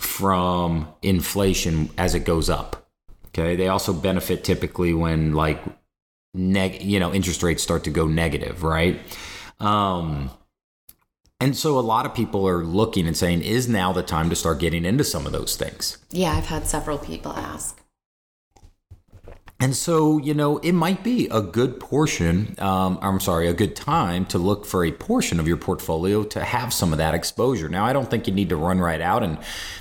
from 0.00 0.88
inflation 1.02 1.90
as 1.98 2.14
it 2.14 2.24
goes 2.24 2.48
up. 2.48 2.88
Okay, 3.28 3.54
they 3.54 3.68
also 3.68 3.92
benefit 3.92 4.42
typically 4.42 4.94
when 4.94 5.34
like 5.34 5.62
neg 6.32 6.82
you 6.82 6.98
know 6.98 7.12
interest 7.12 7.42
rates 7.42 7.62
start 7.62 7.84
to 7.84 7.90
go 7.90 8.06
negative, 8.06 8.62
right? 8.62 8.98
Um, 9.60 10.30
and 11.38 11.56
so 11.56 11.78
a 11.78 11.80
lot 11.80 12.06
of 12.06 12.14
people 12.14 12.48
are 12.48 12.64
looking 12.64 13.06
and 13.06 13.16
saying, 13.16 13.42
is 13.42 13.68
now 13.68 13.92
the 13.92 14.02
time 14.02 14.30
to 14.30 14.36
start 14.36 14.58
getting 14.58 14.84
into 14.84 15.04
some 15.04 15.26
of 15.26 15.32
those 15.32 15.56
things? 15.56 15.98
Yeah, 16.10 16.32
I've 16.32 16.46
had 16.46 16.66
several 16.66 16.98
people 16.98 17.32
ask. 17.32 17.79
And 19.60 19.76
so, 19.76 20.16
you 20.18 20.32
know, 20.32 20.56
it 20.58 20.72
might 20.72 21.04
be 21.04 21.28
a 21.30 21.42
good 21.42 21.78
portion, 21.78 22.54
um, 22.58 22.98
I'm 23.02 23.20
sorry, 23.20 23.46
a 23.46 23.52
good 23.52 23.76
time 23.76 24.24
to 24.26 24.38
look 24.38 24.64
for 24.64 24.86
a 24.86 24.90
portion 24.90 25.38
of 25.38 25.46
your 25.46 25.58
portfolio 25.58 26.24
to 26.24 26.40
have 26.42 26.72
some 26.72 26.92
of 26.92 26.98
that 26.98 27.14
exposure. 27.14 27.68
Now, 27.68 27.84
I 27.84 27.92
don't 27.92 28.10
think 28.10 28.26
you 28.26 28.32
need 28.32 28.48
to 28.48 28.56
run 28.56 28.80
right 28.80 29.02
out 29.02 29.22
and, 29.22 29.38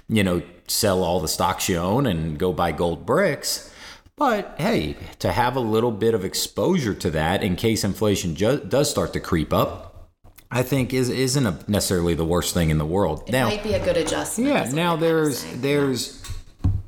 you 0.09 0.24
know, 0.24 0.41
sell 0.67 1.01
all 1.01 1.21
the 1.21 1.29
stocks 1.29 1.69
you 1.69 1.77
own 1.77 2.05
and 2.05 2.38
go 2.38 2.51
buy 2.51 2.74
gold 2.74 3.05
bricks. 3.05 3.74
But 4.17 4.55
hey, 4.57 4.98
to 5.19 5.31
have 5.31 5.55
a 5.55 5.62
little 5.62 5.91
bit 5.91 6.13
of 6.13 6.25
exposure 6.25 6.93
to 6.95 7.12
that 7.12 7.41
in 7.41 7.55
case 7.55 7.86
inflation 7.86 8.36
ju- 8.36 8.59
does 8.59 8.89
start 8.89 9.13
to 9.13 9.21
creep 9.21 9.53
up, 9.53 10.09
I 10.51 10.62
think 10.62 10.93
is 10.93 11.09
isn't 11.09 11.45
a, 11.45 11.57
necessarily 11.69 12.15
the 12.15 12.25
worst 12.25 12.53
thing 12.53 12.69
in 12.69 12.79
the 12.79 12.86
world. 12.86 13.24
It 13.27 13.31
might 13.31 13.63
be 13.63 13.75
a 13.75 13.83
good 13.83 13.95
adjustment. 13.95 14.50
Yeah. 14.50 14.69
Now 14.74 14.98
there's 14.98 15.45
there's 15.62 16.21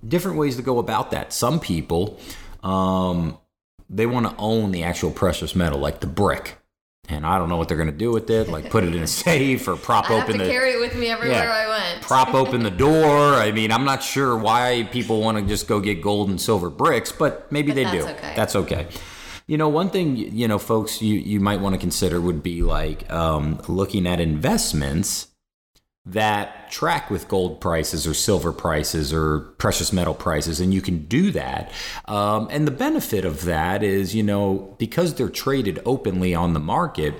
different 0.05 0.37
ways 0.37 0.57
to 0.57 0.61
go 0.61 0.77
about 0.79 1.11
that. 1.11 1.31
Some 1.31 1.61
people, 1.61 2.19
um, 2.63 3.37
they 3.89 4.05
want 4.05 4.29
to 4.29 4.35
own 4.37 4.71
the 4.71 4.83
actual 4.83 5.11
precious 5.11 5.55
metal, 5.55 5.79
like 5.79 5.99
the 5.99 6.07
brick, 6.07 6.57
and 7.09 7.25
I 7.25 7.37
don't 7.37 7.49
know 7.49 7.57
what 7.57 7.67
they're 7.67 7.77
going 7.77 7.91
to 7.91 7.97
do 7.97 8.11
with 8.11 8.29
it. 8.29 8.47
Like 8.47 8.69
put 8.69 8.83
it 8.83 8.95
in 8.95 9.03
a 9.03 9.07
safe 9.25 9.67
or 9.67 9.75
prop 9.75 10.09
I 10.09 10.13
have 10.13 10.23
open 10.23 10.39
to 10.39 10.45
the 10.45 10.49
carry 10.49 10.71
it 10.73 10.79
with 10.79 10.95
me 10.95 11.09
everywhere 11.09 11.43
Yeah. 11.43 11.51
I 11.51 11.67
went. 11.93 12.01
prop 12.03 12.33
open 12.33 12.63
the 12.63 12.69
door. 12.87 13.33
I 13.35 13.51
mean, 13.51 13.71
I'm 13.71 13.83
not 13.85 14.01
sure 14.03 14.37
why 14.37 14.87
people 14.91 15.21
want 15.21 15.37
to 15.37 15.45
just 15.45 15.67
go 15.67 15.79
get 15.79 16.01
gold 16.01 16.29
and 16.29 16.39
silver 16.39 16.69
bricks, 16.69 17.11
but 17.11 17.51
maybe 17.51 17.71
But 17.71 17.75
they 17.75 17.83
that's 17.83 18.05
do. 18.05 18.11
okay. 18.11 18.33
That's 18.35 18.55
okay. 18.55 18.87
You 19.47 19.57
know, 19.57 19.67
one 19.67 19.89
thing 19.89 20.15
you 20.15 20.47
know, 20.47 20.57
folks, 20.59 21.01
you 21.01 21.15
you 21.17 21.39
might 21.41 21.59
want 21.59 21.73
to 21.75 21.79
consider 21.79 22.21
would 22.21 22.41
be 22.41 22.61
like 22.61 23.11
um, 23.11 23.59
looking 23.67 24.07
at 24.07 24.21
investments 24.21 25.27
that 26.05 26.71
track 26.71 27.09
with 27.11 27.27
gold 27.27 27.61
prices 27.61 28.07
or 28.07 28.13
silver 28.13 28.51
prices 28.51 29.13
or 29.13 29.39
precious 29.59 29.93
metal 29.93 30.13
prices, 30.15 30.59
and 30.59 30.73
you 30.73 30.81
can 30.81 31.05
do 31.05 31.31
that. 31.31 31.71
Um, 32.05 32.47
and 32.49 32.65
the 32.65 32.71
benefit 32.71 33.23
of 33.23 33.45
that 33.45 33.83
is, 33.83 34.15
you 34.15 34.23
know, 34.23 34.75
because 34.79 35.13
they're 35.13 35.29
traded 35.29 35.79
openly 35.85 36.33
on 36.33 36.53
the 36.53 36.59
market, 36.59 37.13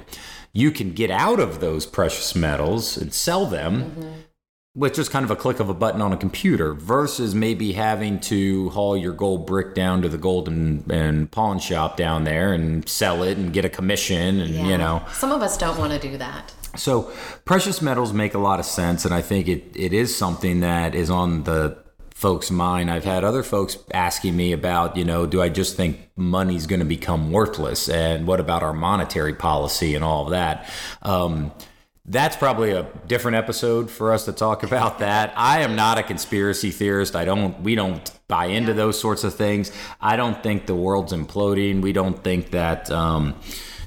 you 0.54 0.72
can 0.72 0.94
get 0.94 1.12
out 1.12 1.40
of 1.40 1.60
those 1.60 1.86
precious 1.86 2.34
metals 2.36 2.98
and 2.98 3.14
sell 3.14 3.46
them 3.46 4.26
with 4.76 4.94
just 4.96 5.12
kind 5.12 5.26
of 5.26 5.30
a 5.32 5.36
click 5.36 5.60
of 5.60 5.70
a 5.70 5.74
button 5.74 6.02
on 6.02 6.12
a 6.14 6.18
computer 6.18 6.74
versus 6.74 7.36
maybe 7.36 7.74
having 7.74 8.20
to 8.22 8.70
haul 8.70 8.96
your 8.98 9.14
gold 9.14 9.46
brick 9.46 9.76
down 9.76 10.02
to 10.02 10.10
the 10.10 10.18
gold 10.18 10.48
and, 10.48 10.90
and 10.90 11.30
pawn 11.30 11.60
shop 11.60 11.98
down 11.98 12.24
there 12.24 12.54
and 12.54 12.88
sell 12.88 13.22
it 13.22 13.38
and 13.38 13.52
get 13.54 13.66
a 13.66 13.70
commission 13.70 14.40
and 14.40 14.50
Yeah. 14.56 14.68
you 14.68 14.78
know 14.78 15.04
Some 15.14 15.32
of 15.34 15.42
us 15.42 15.58
don't 15.58 15.78
want 15.78 15.92
to 15.94 16.00
do 16.00 16.18
that. 16.18 16.54
So 16.76 17.12
precious 17.46 17.82
metals 17.82 18.14
make 18.14 18.34
a 18.34 18.40
lot 18.40 18.60
of 18.60 18.66
sense, 18.66 19.06
and 19.06 19.14
I 19.14 19.22
think 19.22 19.48
it, 19.48 19.64
it 19.76 19.94
is 19.94 20.16
something 20.16 20.62
that 20.62 20.96
is 20.96 21.10
on 21.10 21.44
the 21.44 21.78
folks' 22.14 22.52
mind. 22.52 22.92
I've 22.92 23.04
had 23.04 23.24
other 23.24 23.44
folks 23.44 23.78
asking 23.94 24.36
me 24.36 24.52
about, 24.52 24.96
you 24.96 25.04
know, 25.04 25.26
do 25.26 25.42
I 25.42 25.50
just 25.50 25.76
think 25.76 26.10
money's 26.16 26.68
going 26.68 26.80
to 26.80 26.86
become 26.86 27.32
worthless, 27.32 27.90
and 27.90 28.28
what 28.28 28.40
about 28.40 28.64
our 28.64 28.74
monetary 28.74 29.34
policy 29.34 29.96
and 29.96 30.04
all 30.04 30.26
of 30.26 30.32
that? 30.32 30.70
Um, 31.02 31.52
that's 32.06 32.36
probably 32.36 32.72
a 32.72 32.88
different 33.08 33.38
episode 33.38 33.90
for 33.90 34.12
us 34.12 34.26
to 34.26 34.34
talk 34.34 34.64
about 34.64 35.00
that. 35.00 35.34
I 35.36 35.62
am 35.62 35.76
not 35.76 35.98
a 35.98 36.04
conspiracy 36.04 36.72
theorist. 36.72 37.16
I 37.16 37.26
don't 37.26 37.62
we 37.62 37.76
don't 37.76 38.12
buy 38.28 38.46
into 38.46 38.74
those 38.74 39.00
sorts 39.00 39.24
of 39.24 39.36
things. 39.36 39.72
I 40.00 40.16
don't 40.16 40.42
think 40.42 40.66
the 40.66 40.76
world's 40.76 41.14
imploding. 41.14 41.82
We 41.82 41.94
don't 41.94 42.24
think 42.24 42.52
that 42.52 42.90
um, 42.90 43.36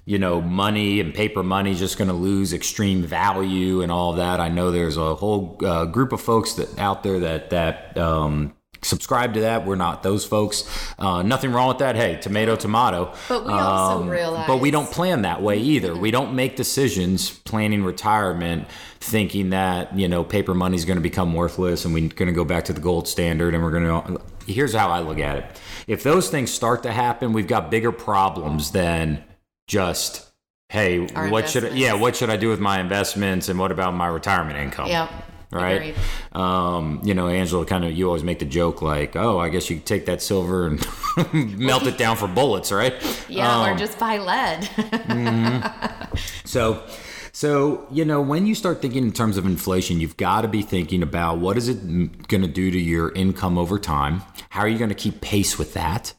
you 0.07 0.19
know, 0.19 0.41
money 0.41 1.01
and 1.01 1.15
paper 1.15 1.43
money 1.43 1.71
is 1.73 1.79
just 1.79 1.97
going 1.99 2.09
to 2.09 2.15
lose 2.15 2.53
extreme 2.53 3.03
value 3.03 3.81
and 3.83 3.91
all 3.91 4.15
that. 4.15 4.39
I 4.41 4.49
know 4.49 4.71
there's 4.71 4.97
a 4.97 5.15
whole 5.15 5.59
uh, 5.65 5.87
group 5.87 6.13
of 6.13 6.21
folks 6.21 6.55
that 6.55 6.79
out 6.79 7.03
there 7.03 7.21
that 7.21 7.51
that 7.51 7.97
um, 7.97 8.55
subscribe 8.83 9.33
to 9.33 9.41
that. 9.41 9.65
We're 9.65 9.77
not 9.77 10.03
those 10.03 10.27
folks. 10.27 10.65
Uh, 10.99 11.23
nothing 11.23 11.53
wrong 11.53 11.69
with 11.69 11.79
that. 11.79 11.97
Hey, 11.97 12.17
tomato, 12.21 12.55
tomato. 12.55 13.15
But 13.31 13.47
we 13.47 13.53
also 13.55 14.03
Um, 14.03 14.09
realize- 14.11 14.47
But 14.47 14.59
we 14.61 14.71
don't 14.71 14.91
plan 14.91 15.23
that 15.23 15.41
way 15.41 15.57
either. 15.59 15.95
We 15.97 16.11
don't 16.11 16.35
make 16.35 16.55
decisions 16.55 17.31
planning 17.31 17.83
retirement 17.83 18.67
thinking 19.01 19.51
that 19.51 19.99
you 19.99 20.07
know 20.09 20.23
paper 20.25 20.53
money 20.55 20.77
is 20.77 20.85
going 20.85 20.97
to 20.99 21.03
become 21.03 21.33
worthless 21.35 21.85
and 21.87 21.95
we're 21.95 22.09
going 22.09 22.27
to 22.27 22.33
go 22.33 22.45
back 22.45 22.65
to 22.67 22.73
the 22.75 22.81
gold 22.81 23.09
standard 23.09 23.55
and 23.55 23.63
we're 23.65 23.71
going 23.71 23.87
to. 24.17 24.21
Here's 24.47 24.75
how 24.75 24.91
I 24.91 25.01
look 25.01 25.19
at 25.19 25.39
it: 25.39 25.45
if 25.87 26.03
those 26.03 26.29
things 26.29 26.51
start 26.51 26.83
to 26.83 26.93
happen, 26.93 27.33
we've 27.33 27.47
got 27.49 27.71
bigger 27.71 27.93
problems 27.93 28.73
than 28.73 29.25
just 29.67 30.31
hey, 30.75 31.07
Our 31.15 31.29
what 31.29 31.49
should 31.49 31.65
I, 31.65 31.69
yeah, 31.69 31.95
what 31.95 32.17
should 32.17 32.31
I 32.31 32.37
do 32.37 32.49
with 32.49 32.61
my 32.61 32.81
investments 32.81 33.49
and 33.49 33.59
what 33.59 33.71
about 33.71 33.95
my 33.95 34.09
retirement 34.09 34.59
income? 34.59 34.89
Yep. 34.89 35.11
right? 35.53 35.95
Um, 36.33 37.01
you 37.05 37.15
know, 37.15 37.29
Angela, 37.29 37.65
kind 37.65 37.85
of, 37.85 37.93
you 37.93 38.07
always 38.09 38.25
make 38.25 38.41
the 38.41 38.45
joke 38.45 38.83
like, 38.83 39.15
"Oh, 39.15 39.39
I 39.39 39.51
guess 39.51 39.71
you 39.71 39.79
take 39.79 40.07
that 40.07 40.21
silver 40.21 40.67
and 40.67 40.85
melt 41.59 41.87
it 41.87 41.97
down 41.97 42.17
for 42.17 42.27
bullets, 42.27 42.73
right?" 42.73 42.95
Yeah, 43.29 43.63
um, 43.63 43.71
or 43.71 43.79
just 43.79 43.99
buy 43.99 44.19
lead. 44.19 44.63
mm-hmm. 44.77 46.17
So. 46.45 46.85
So, 47.37 47.89
you 47.91 48.05
know, 48.05 48.23
when 48.23 48.47
you 48.47 48.55
start 48.55 48.81
thinking 48.81 49.03
in 49.03 49.11
terms 49.11 49.37
of 49.37 49.45
inflation, 49.45 49.99
you've 49.99 50.17
got 50.17 50.43
to 50.43 50.49
be 50.49 50.63
thinking 50.63 51.03
about 51.03 51.39
what 51.39 51.57
is 51.57 51.69
it 51.69 52.29
going 52.29 52.43
to 52.43 52.49
do 52.49 52.71
to 52.71 52.79
your 52.79 53.11
income 53.11 53.59
over 53.59 53.77
time? 53.77 54.23
How 54.51 54.61
are 54.61 54.69
you 54.69 54.79
going 54.79 54.91
to 54.91 54.95
keep 54.95 55.21
pace 55.21 55.59
with 55.59 55.75
that? 55.75 56.15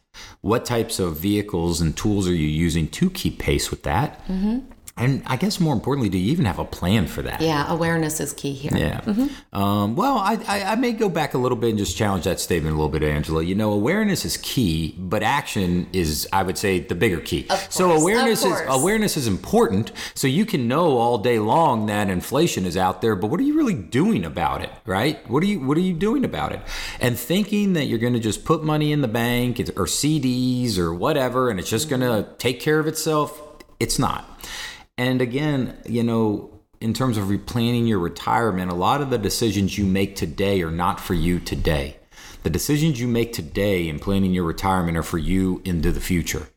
What 0.46 0.64
types 0.64 1.00
of 1.00 1.18
vehicles 1.18 1.82
and 1.82 1.98
tools 1.98 2.28
are 2.28 2.36
you 2.36 2.48
using 2.48 2.88
to 2.90 3.10
keep 3.10 3.40
pace 3.40 3.72
with 3.72 3.82
that? 3.82 4.24
Mm-hmm. 4.28 4.60
And 4.98 5.24
I 5.26 5.36
guess 5.36 5.60
more 5.60 5.74
importantly, 5.74 6.08
do 6.08 6.18
you 6.18 6.32
even 6.32 6.46
have 6.46 6.58
a 6.58 6.64
plan 6.64 7.08
for 7.08 7.22
that? 7.24 7.42
Yeah, 7.42 7.70
awareness 7.70 8.22
is 8.22 8.32
key 8.32 8.54
here. 8.54 8.72
Yeah. 8.74 9.02
Mm-hmm. 9.02 9.56
Um, 9.58 9.98
well, 9.98 10.18
I, 10.18 10.40
I, 10.48 10.64
I, 10.72 10.76
may 10.76 10.94
go 10.94 11.10
back 11.10 11.34
a 11.34 11.38
little 11.38 11.58
bit 11.58 11.72
and 11.72 11.78
just 11.78 11.98
challenge 11.98 12.24
that 12.24 12.40
statement 12.40 12.76
a 12.76 12.78
little 12.78 12.90
bit, 12.90 13.04
Angela. 13.04 13.44
You 13.44 13.56
know, 13.56 13.74
awareness 13.74 14.24
is 14.24 14.38
key, 14.38 14.96
but 14.98 15.22
action 15.22 15.90
is, 15.92 16.30
I 16.32 16.44
would 16.44 16.58
say, 16.58 16.80
the 16.80 16.96
bigger 16.96 17.20
key. 17.20 17.42
Of 17.42 17.50
course, 17.50 17.76
so 17.76 17.92
awareness 17.92 18.46
is 18.46 18.58
awareness 18.68 19.18
is 19.18 19.28
important. 19.28 19.92
So 20.14 20.30
you 20.30 20.46
can 20.46 20.70
know 20.70 20.98
all 20.98 21.18
day 21.18 21.40
long 21.40 21.88
that 21.88 22.10
inflation 22.10 22.66
is 22.66 22.78
out 22.78 23.02
there, 23.02 23.18
but 23.18 23.28
what 23.28 23.42
are 23.42 23.44
you 23.44 23.58
really 23.58 23.74
doing 23.74 24.24
about 24.24 24.62
it, 24.62 24.72
right? 24.86 25.30
What 25.30 25.44
are 25.44 25.48
you 25.48 25.60
What 25.60 25.76
are 25.76 25.82
you 25.82 25.94
doing 25.94 26.24
about 26.24 26.54
it? 26.54 26.62
And 27.02 27.20
thinking 27.20 27.74
that 27.74 27.88
you're 27.88 28.00
going 28.00 28.14
to 28.14 28.20
just 28.22 28.46
put 28.46 28.64
money 28.64 28.94
in 28.94 29.02
the 29.02 29.10
bank 29.10 29.60
or 29.60 29.88
CDs 29.88 30.78
or 30.78 30.94
whatever, 30.94 31.50
and 31.50 31.60
it's 31.60 31.70
just 31.70 31.90
going 31.90 32.02
to 32.02 32.30
take 32.38 32.62
care 32.62 32.80
of 32.80 32.88
itself. 32.88 33.42
It's 33.78 34.00
not. 34.00 34.35
And 34.98 35.22
again, 35.22 35.78
you 35.86 36.04
know, 36.04 36.52
in 36.80 36.94
terms 36.94 37.18
of 37.18 37.26
replanning 37.26 37.88
your 37.88 38.00
retirement, 38.00 38.72
a 38.72 38.76
lot 38.76 39.02
of 39.02 39.10
the 39.10 39.18
decisions 39.18 39.78
you 39.78 39.86
make 39.86 40.16
today 40.16 40.62
are 40.62 40.72
not 40.72 41.00
for 41.00 41.14
you 41.14 41.40
today. 41.40 41.98
The 42.44 42.50
decisions 42.50 43.00
you 43.00 43.08
make 43.08 43.34
today 43.34 43.90
in 43.90 44.00
planning 44.00 44.34
your 44.34 44.44
retirement 44.44 44.98
are 44.98 45.04
for 45.04 45.18
you 45.18 45.62
into 45.66 45.92
the 45.92 46.00
future. 46.00 46.48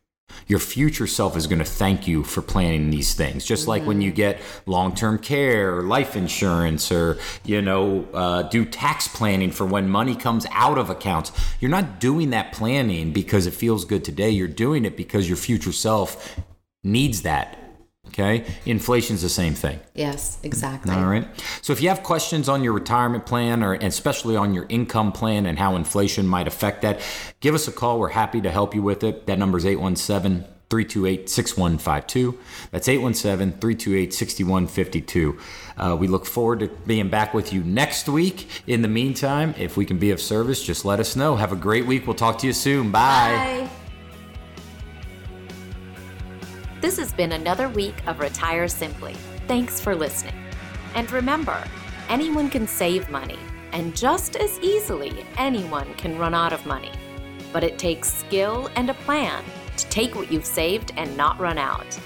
Your 0.47 0.59
future 0.59 1.07
self 1.07 1.35
is 1.35 1.47
going 1.47 1.59
to 1.59 1.65
thank 1.65 2.07
you 2.07 2.23
for 2.23 2.41
planning 2.41 2.91
these 2.91 3.13
things. 3.13 3.43
Just 3.45 3.67
like 3.67 3.83
when 3.85 3.99
you 3.99 4.11
get 4.11 4.39
long-term 4.65 5.19
care, 5.19 5.77
or 5.77 5.83
life 5.83 6.15
insurance, 6.15 6.91
or 6.91 7.17
you 7.43 7.61
know, 7.61 8.07
uh, 8.13 8.43
do 8.43 8.65
tax 8.65 9.07
planning 9.07 9.51
for 9.51 9.65
when 9.65 9.89
money 9.89 10.15
comes 10.15 10.45
out 10.51 10.77
of 10.77 10.89
accounts. 10.89 11.31
You're 11.59 11.71
not 11.71 11.99
doing 11.99 12.29
that 12.29 12.53
planning 12.53 13.11
because 13.11 13.47
it 13.47 13.53
feels 13.53 13.83
good 13.83 14.05
today. 14.05 14.29
You're 14.29 14.47
doing 14.47 14.85
it 14.85 14.95
because 14.95 15.27
your 15.27 15.37
future 15.37 15.71
self 15.71 16.39
needs 16.83 17.23
that 17.23 17.68
Okay. 18.09 18.45
Inflation's 18.65 19.21
the 19.21 19.29
same 19.29 19.53
thing. 19.53 19.79
Yes, 19.93 20.37
exactly. 20.43 20.93
All 20.93 21.05
right. 21.05 21.27
So 21.61 21.73
if 21.73 21.81
you 21.81 21.89
have 21.89 22.03
questions 22.03 22.49
on 22.49 22.63
your 22.63 22.73
retirement 22.73 23.25
plan 23.25 23.63
or 23.63 23.73
especially 23.73 24.35
on 24.35 24.53
your 24.53 24.65
income 24.69 25.11
plan 25.11 25.45
and 25.45 25.57
how 25.57 25.75
inflation 25.75 26.27
might 26.27 26.47
affect 26.47 26.81
that, 26.81 27.01
give 27.39 27.55
us 27.55 27.67
a 27.67 27.71
call. 27.71 27.99
We're 27.99 28.09
happy 28.09 28.41
to 28.41 28.51
help 28.51 28.75
you 28.75 28.81
with 28.81 29.03
it. 29.03 29.27
That 29.27 29.39
number 29.39 29.57
is 29.57 29.65
817 29.65 30.45
328 30.69 31.29
6152. 31.29 32.37
That's 32.71 32.87
817 32.87 33.59
328 33.59 34.13
6152. 34.13 35.37
Uh, 35.77 35.97
we 35.99 36.07
look 36.07 36.25
forward 36.25 36.59
to 36.59 36.67
being 36.85 37.09
back 37.09 37.33
with 37.33 37.53
you 37.53 37.63
next 37.63 38.07
week. 38.07 38.47
In 38.67 38.81
the 38.81 38.87
meantime, 38.87 39.55
if 39.57 39.77
we 39.77 39.85
can 39.85 39.97
be 39.97 40.11
of 40.11 40.21
service, 40.21 40.63
just 40.63 40.85
let 40.85 40.99
us 40.99 41.15
know. 41.15 41.35
Have 41.35 41.51
a 41.51 41.55
great 41.55 41.85
week. 41.85 42.05
We'll 42.05 42.15
talk 42.15 42.37
to 42.39 42.47
you 42.47 42.53
soon. 42.53 42.91
Bye. 42.91 43.67
Bye. 43.67 43.78
This 46.81 46.97
has 46.97 47.11
been 47.11 47.33
another 47.33 47.67
week 47.67 47.95
of 48.07 48.21
Retire 48.21 48.69
Simply. 48.69 49.13
Thanks 49.49 49.81
for 49.81 49.93
listening. 49.93 50.35
And 50.95 51.11
remember, 51.11 51.61
anyone 52.07 52.49
can 52.49 52.67
save 52.67 53.09
money, 53.09 53.37
and 53.73 53.93
just 53.93 54.37
as 54.37 54.57
easily, 54.59 55.25
anyone 55.37 55.93
can 55.95 56.17
run 56.17 56.33
out 56.33 56.53
of 56.53 56.65
money. 56.65 56.93
But 57.51 57.65
it 57.65 57.77
takes 57.77 58.07
skill 58.07 58.69
and 58.77 58.89
a 58.89 58.93
plan 58.93 59.43
to 59.75 59.85
take 59.87 60.15
what 60.15 60.31
you've 60.31 60.45
saved 60.45 60.93
and 60.95 61.17
not 61.17 61.37
run 61.37 61.57
out. 61.57 61.99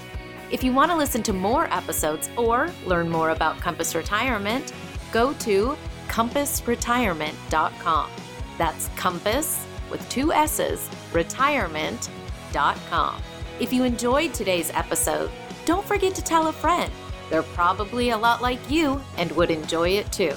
If 0.50 0.64
you 0.64 0.72
want 0.72 0.90
to 0.90 0.96
listen 0.96 1.22
to 1.24 1.32
more 1.32 1.72
episodes 1.72 2.28
or 2.36 2.68
learn 2.84 3.08
more 3.08 3.30
about 3.30 3.60
Compass 3.60 3.94
Retirement, 3.94 4.72
go 5.12 5.34
to 5.34 5.76
compassretirement.com. 6.08 8.10
That's 8.58 8.88
compass 8.96 9.64
with 9.88 10.08
two 10.08 10.32
S's, 10.32 10.90
retirement.com. 11.12 13.22
If 13.60 13.72
you 13.72 13.84
enjoyed 13.84 14.34
today's 14.34 14.70
episode, 14.70 15.30
don't 15.64 15.86
forget 15.86 16.12
to 16.16 16.22
tell 16.22 16.48
a 16.48 16.52
friend. 16.52 16.92
They're 17.30 17.44
probably 17.44 18.10
a 18.10 18.18
lot 18.18 18.42
like 18.42 18.58
you 18.68 19.00
and 19.16 19.30
would 19.32 19.48
enjoy 19.48 19.90
it 19.90 20.10
too. 20.10 20.34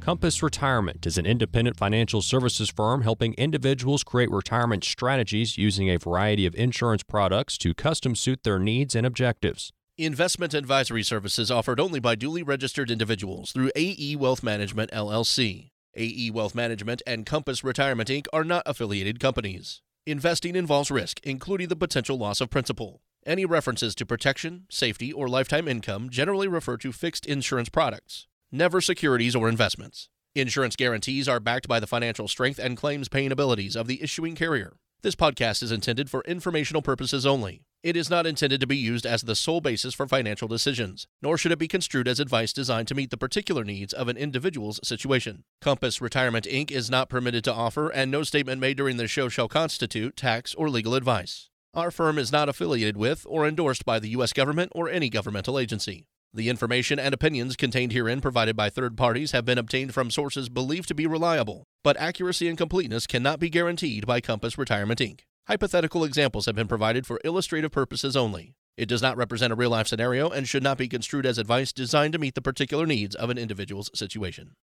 Compass 0.00 0.42
Retirement 0.42 1.04
is 1.04 1.18
an 1.18 1.26
independent 1.26 1.76
financial 1.76 2.22
services 2.22 2.70
firm 2.70 3.02
helping 3.02 3.34
individuals 3.34 4.02
create 4.02 4.30
retirement 4.30 4.82
strategies 4.82 5.58
using 5.58 5.90
a 5.90 5.98
variety 5.98 6.46
of 6.46 6.54
insurance 6.54 7.02
products 7.02 7.58
to 7.58 7.74
custom 7.74 8.14
suit 8.14 8.44
their 8.44 8.58
needs 8.58 8.94
and 8.94 9.04
objectives. 9.04 9.72
Investment 9.98 10.54
advisory 10.54 11.02
services 11.02 11.50
offered 11.50 11.80
only 11.80 12.00
by 12.00 12.14
duly 12.14 12.42
registered 12.42 12.90
individuals 12.90 13.52
through 13.52 13.70
AE 13.76 14.16
Wealth 14.16 14.42
Management 14.42 14.90
LLC. 14.92 15.70
AE 15.96 16.30
Wealth 16.30 16.54
Management 16.54 17.02
and 17.06 17.26
Compass 17.26 17.64
Retirement 17.64 18.08
Inc. 18.08 18.26
are 18.32 18.44
not 18.44 18.62
affiliated 18.66 19.18
companies. 19.18 19.80
Investing 20.06 20.54
involves 20.54 20.90
risk, 20.90 21.18
including 21.24 21.68
the 21.68 21.74
potential 21.74 22.16
loss 22.16 22.40
of 22.40 22.50
principal. 22.50 23.00
Any 23.26 23.44
references 23.44 23.94
to 23.96 24.06
protection, 24.06 24.66
safety, 24.70 25.12
or 25.12 25.28
lifetime 25.28 25.66
income 25.66 26.10
generally 26.10 26.46
refer 26.46 26.76
to 26.76 26.92
fixed 26.92 27.26
insurance 27.26 27.68
products, 27.68 28.28
never 28.52 28.80
securities 28.80 29.34
or 29.34 29.48
investments. 29.48 30.08
Insurance 30.36 30.76
guarantees 30.76 31.28
are 31.28 31.40
backed 31.40 31.66
by 31.66 31.80
the 31.80 31.88
financial 31.88 32.28
strength 32.28 32.60
and 32.60 32.76
claims 32.76 33.08
paying 33.08 33.32
abilities 33.32 33.74
of 33.74 33.88
the 33.88 34.00
issuing 34.00 34.36
carrier. 34.36 34.76
This 35.02 35.16
podcast 35.16 35.62
is 35.62 35.72
intended 35.72 36.08
for 36.08 36.22
informational 36.22 36.82
purposes 36.82 37.26
only. 37.26 37.65
It 37.86 37.96
is 37.96 38.10
not 38.10 38.26
intended 38.26 38.60
to 38.62 38.66
be 38.66 38.76
used 38.76 39.06
as 39.06 39.22
the 39.22 39.36
sole 39.36 39.60
basis 39.60 39.94
for 39.94 40.08
financial 40.08 40.48
decisions, 40.48 41.06
nor 41.22 41.38
should 41.38 41.52
it 41.52 41.60
be 41.60 41.68
construed 41.68 42.08
as 42.08 42.18
advice 42.18 42.52
designed 42.52 42.88
to 42.88 42.96
meet 42.96 43.10
the 43.10 43.16
particular 43.16 43.62
needs 43.62 43.92
of 43.92 44.08
an 44.08 44.16
individual's 44.16 44.80
situation. 44.82 45.44
Compass 45.60 46.00
Retirement 46.00 46.46
Inc. 46.46 46.72
is 46.72 46.90
not 46.90 47.08
permitted 47.08 47.44
to 47.44 47.54
offer, 47.54 47.88
and 47.88 48.10
no 48.10 48.24
statement 48.24 48.60
made 48.60 48.76
during 48.76 48.96
this 48.96 49.12
show 49.12 49.28
shall 49.28 49.46
constitute 49.46 50.16
tax 50.16 50.52
or 50.52 50.68
legal 50.68 50.96
advice. 50.96 51.48
Our 51.74 51.92
firm 51.92 52.18
is 52.18 52.32
not 52.32 52.48
affiliated 52.48 52.96
with 52.96 53.24
or 53.28 53.46
endorsed 53.46 53.84
by 53.84 54.00
the 54.00 54.08
U.S. 54.08 54.32
government 54.32 54.72
or 54.74 54.88
any 54.88 55.08
governmental 55.08 55.56
agency. 55.56 56.08
The 56.34 56.48
information 56.48 56.98
and 56.98 57.14
opinions 57.14 57.54
contained 57.54 57.92
herein 57.92 58.20
provided 58.20 58.56
by 58.56 58.68
third 58.68 58.96
parties 58.96 59.30
have 59.30 59.44
been 59.44 59.58
obtained 59.58 59.94
from 59.94 60.10
sources 60.10 60.48
believed 60.48 60.88
to 60.88 60.94
be 60.96 61.06
reliable, 61.06 61.62
but 61.84 61.96
accuracy 61.98 62.48
and 62.48 62.58
completeness 62.58 63.06
cannot 63.06 63.38
be 63.38 63.48
guaranteed 63.48 64.08
by 64.08 64.20
Compass 64.20 64.58
Retirement 64.58 64.98
Inc. 64.98 65.20
Hypothetical 65.48 66.02
examples 66.02 66.46
have 66.46 66.56
been 66.56 66.66
provided 66.66 67.06
for 67.06 67.20
illustrative 67.22 67.70
purposes 67.70 68.16
only. 68.16 68.56
It 68.76 68.88
does 68.88 69.00
not 69.00 69.16
represent 69.16 69.52
a 69.52 69.56
real 69.56 69.70
life 69.70 69.86
scenario 69.86 70.28
and 70.28 70.48
should 70.48 70.64
not 70.64 70.76
be 70.76 70.88
construed 70.88 71.24
as 71.24 71.38
advice 71.38 71.72
designed 71.72 72.14
to 72.14 72.18
meet 72.18 72.34
the 72.34 72.42
particular 72.42 72.84
needs 72.84 73.14
of 73.14 73.30
an 73.30 73.38
individual's 73.38 73.88
situation. 73.94 74.56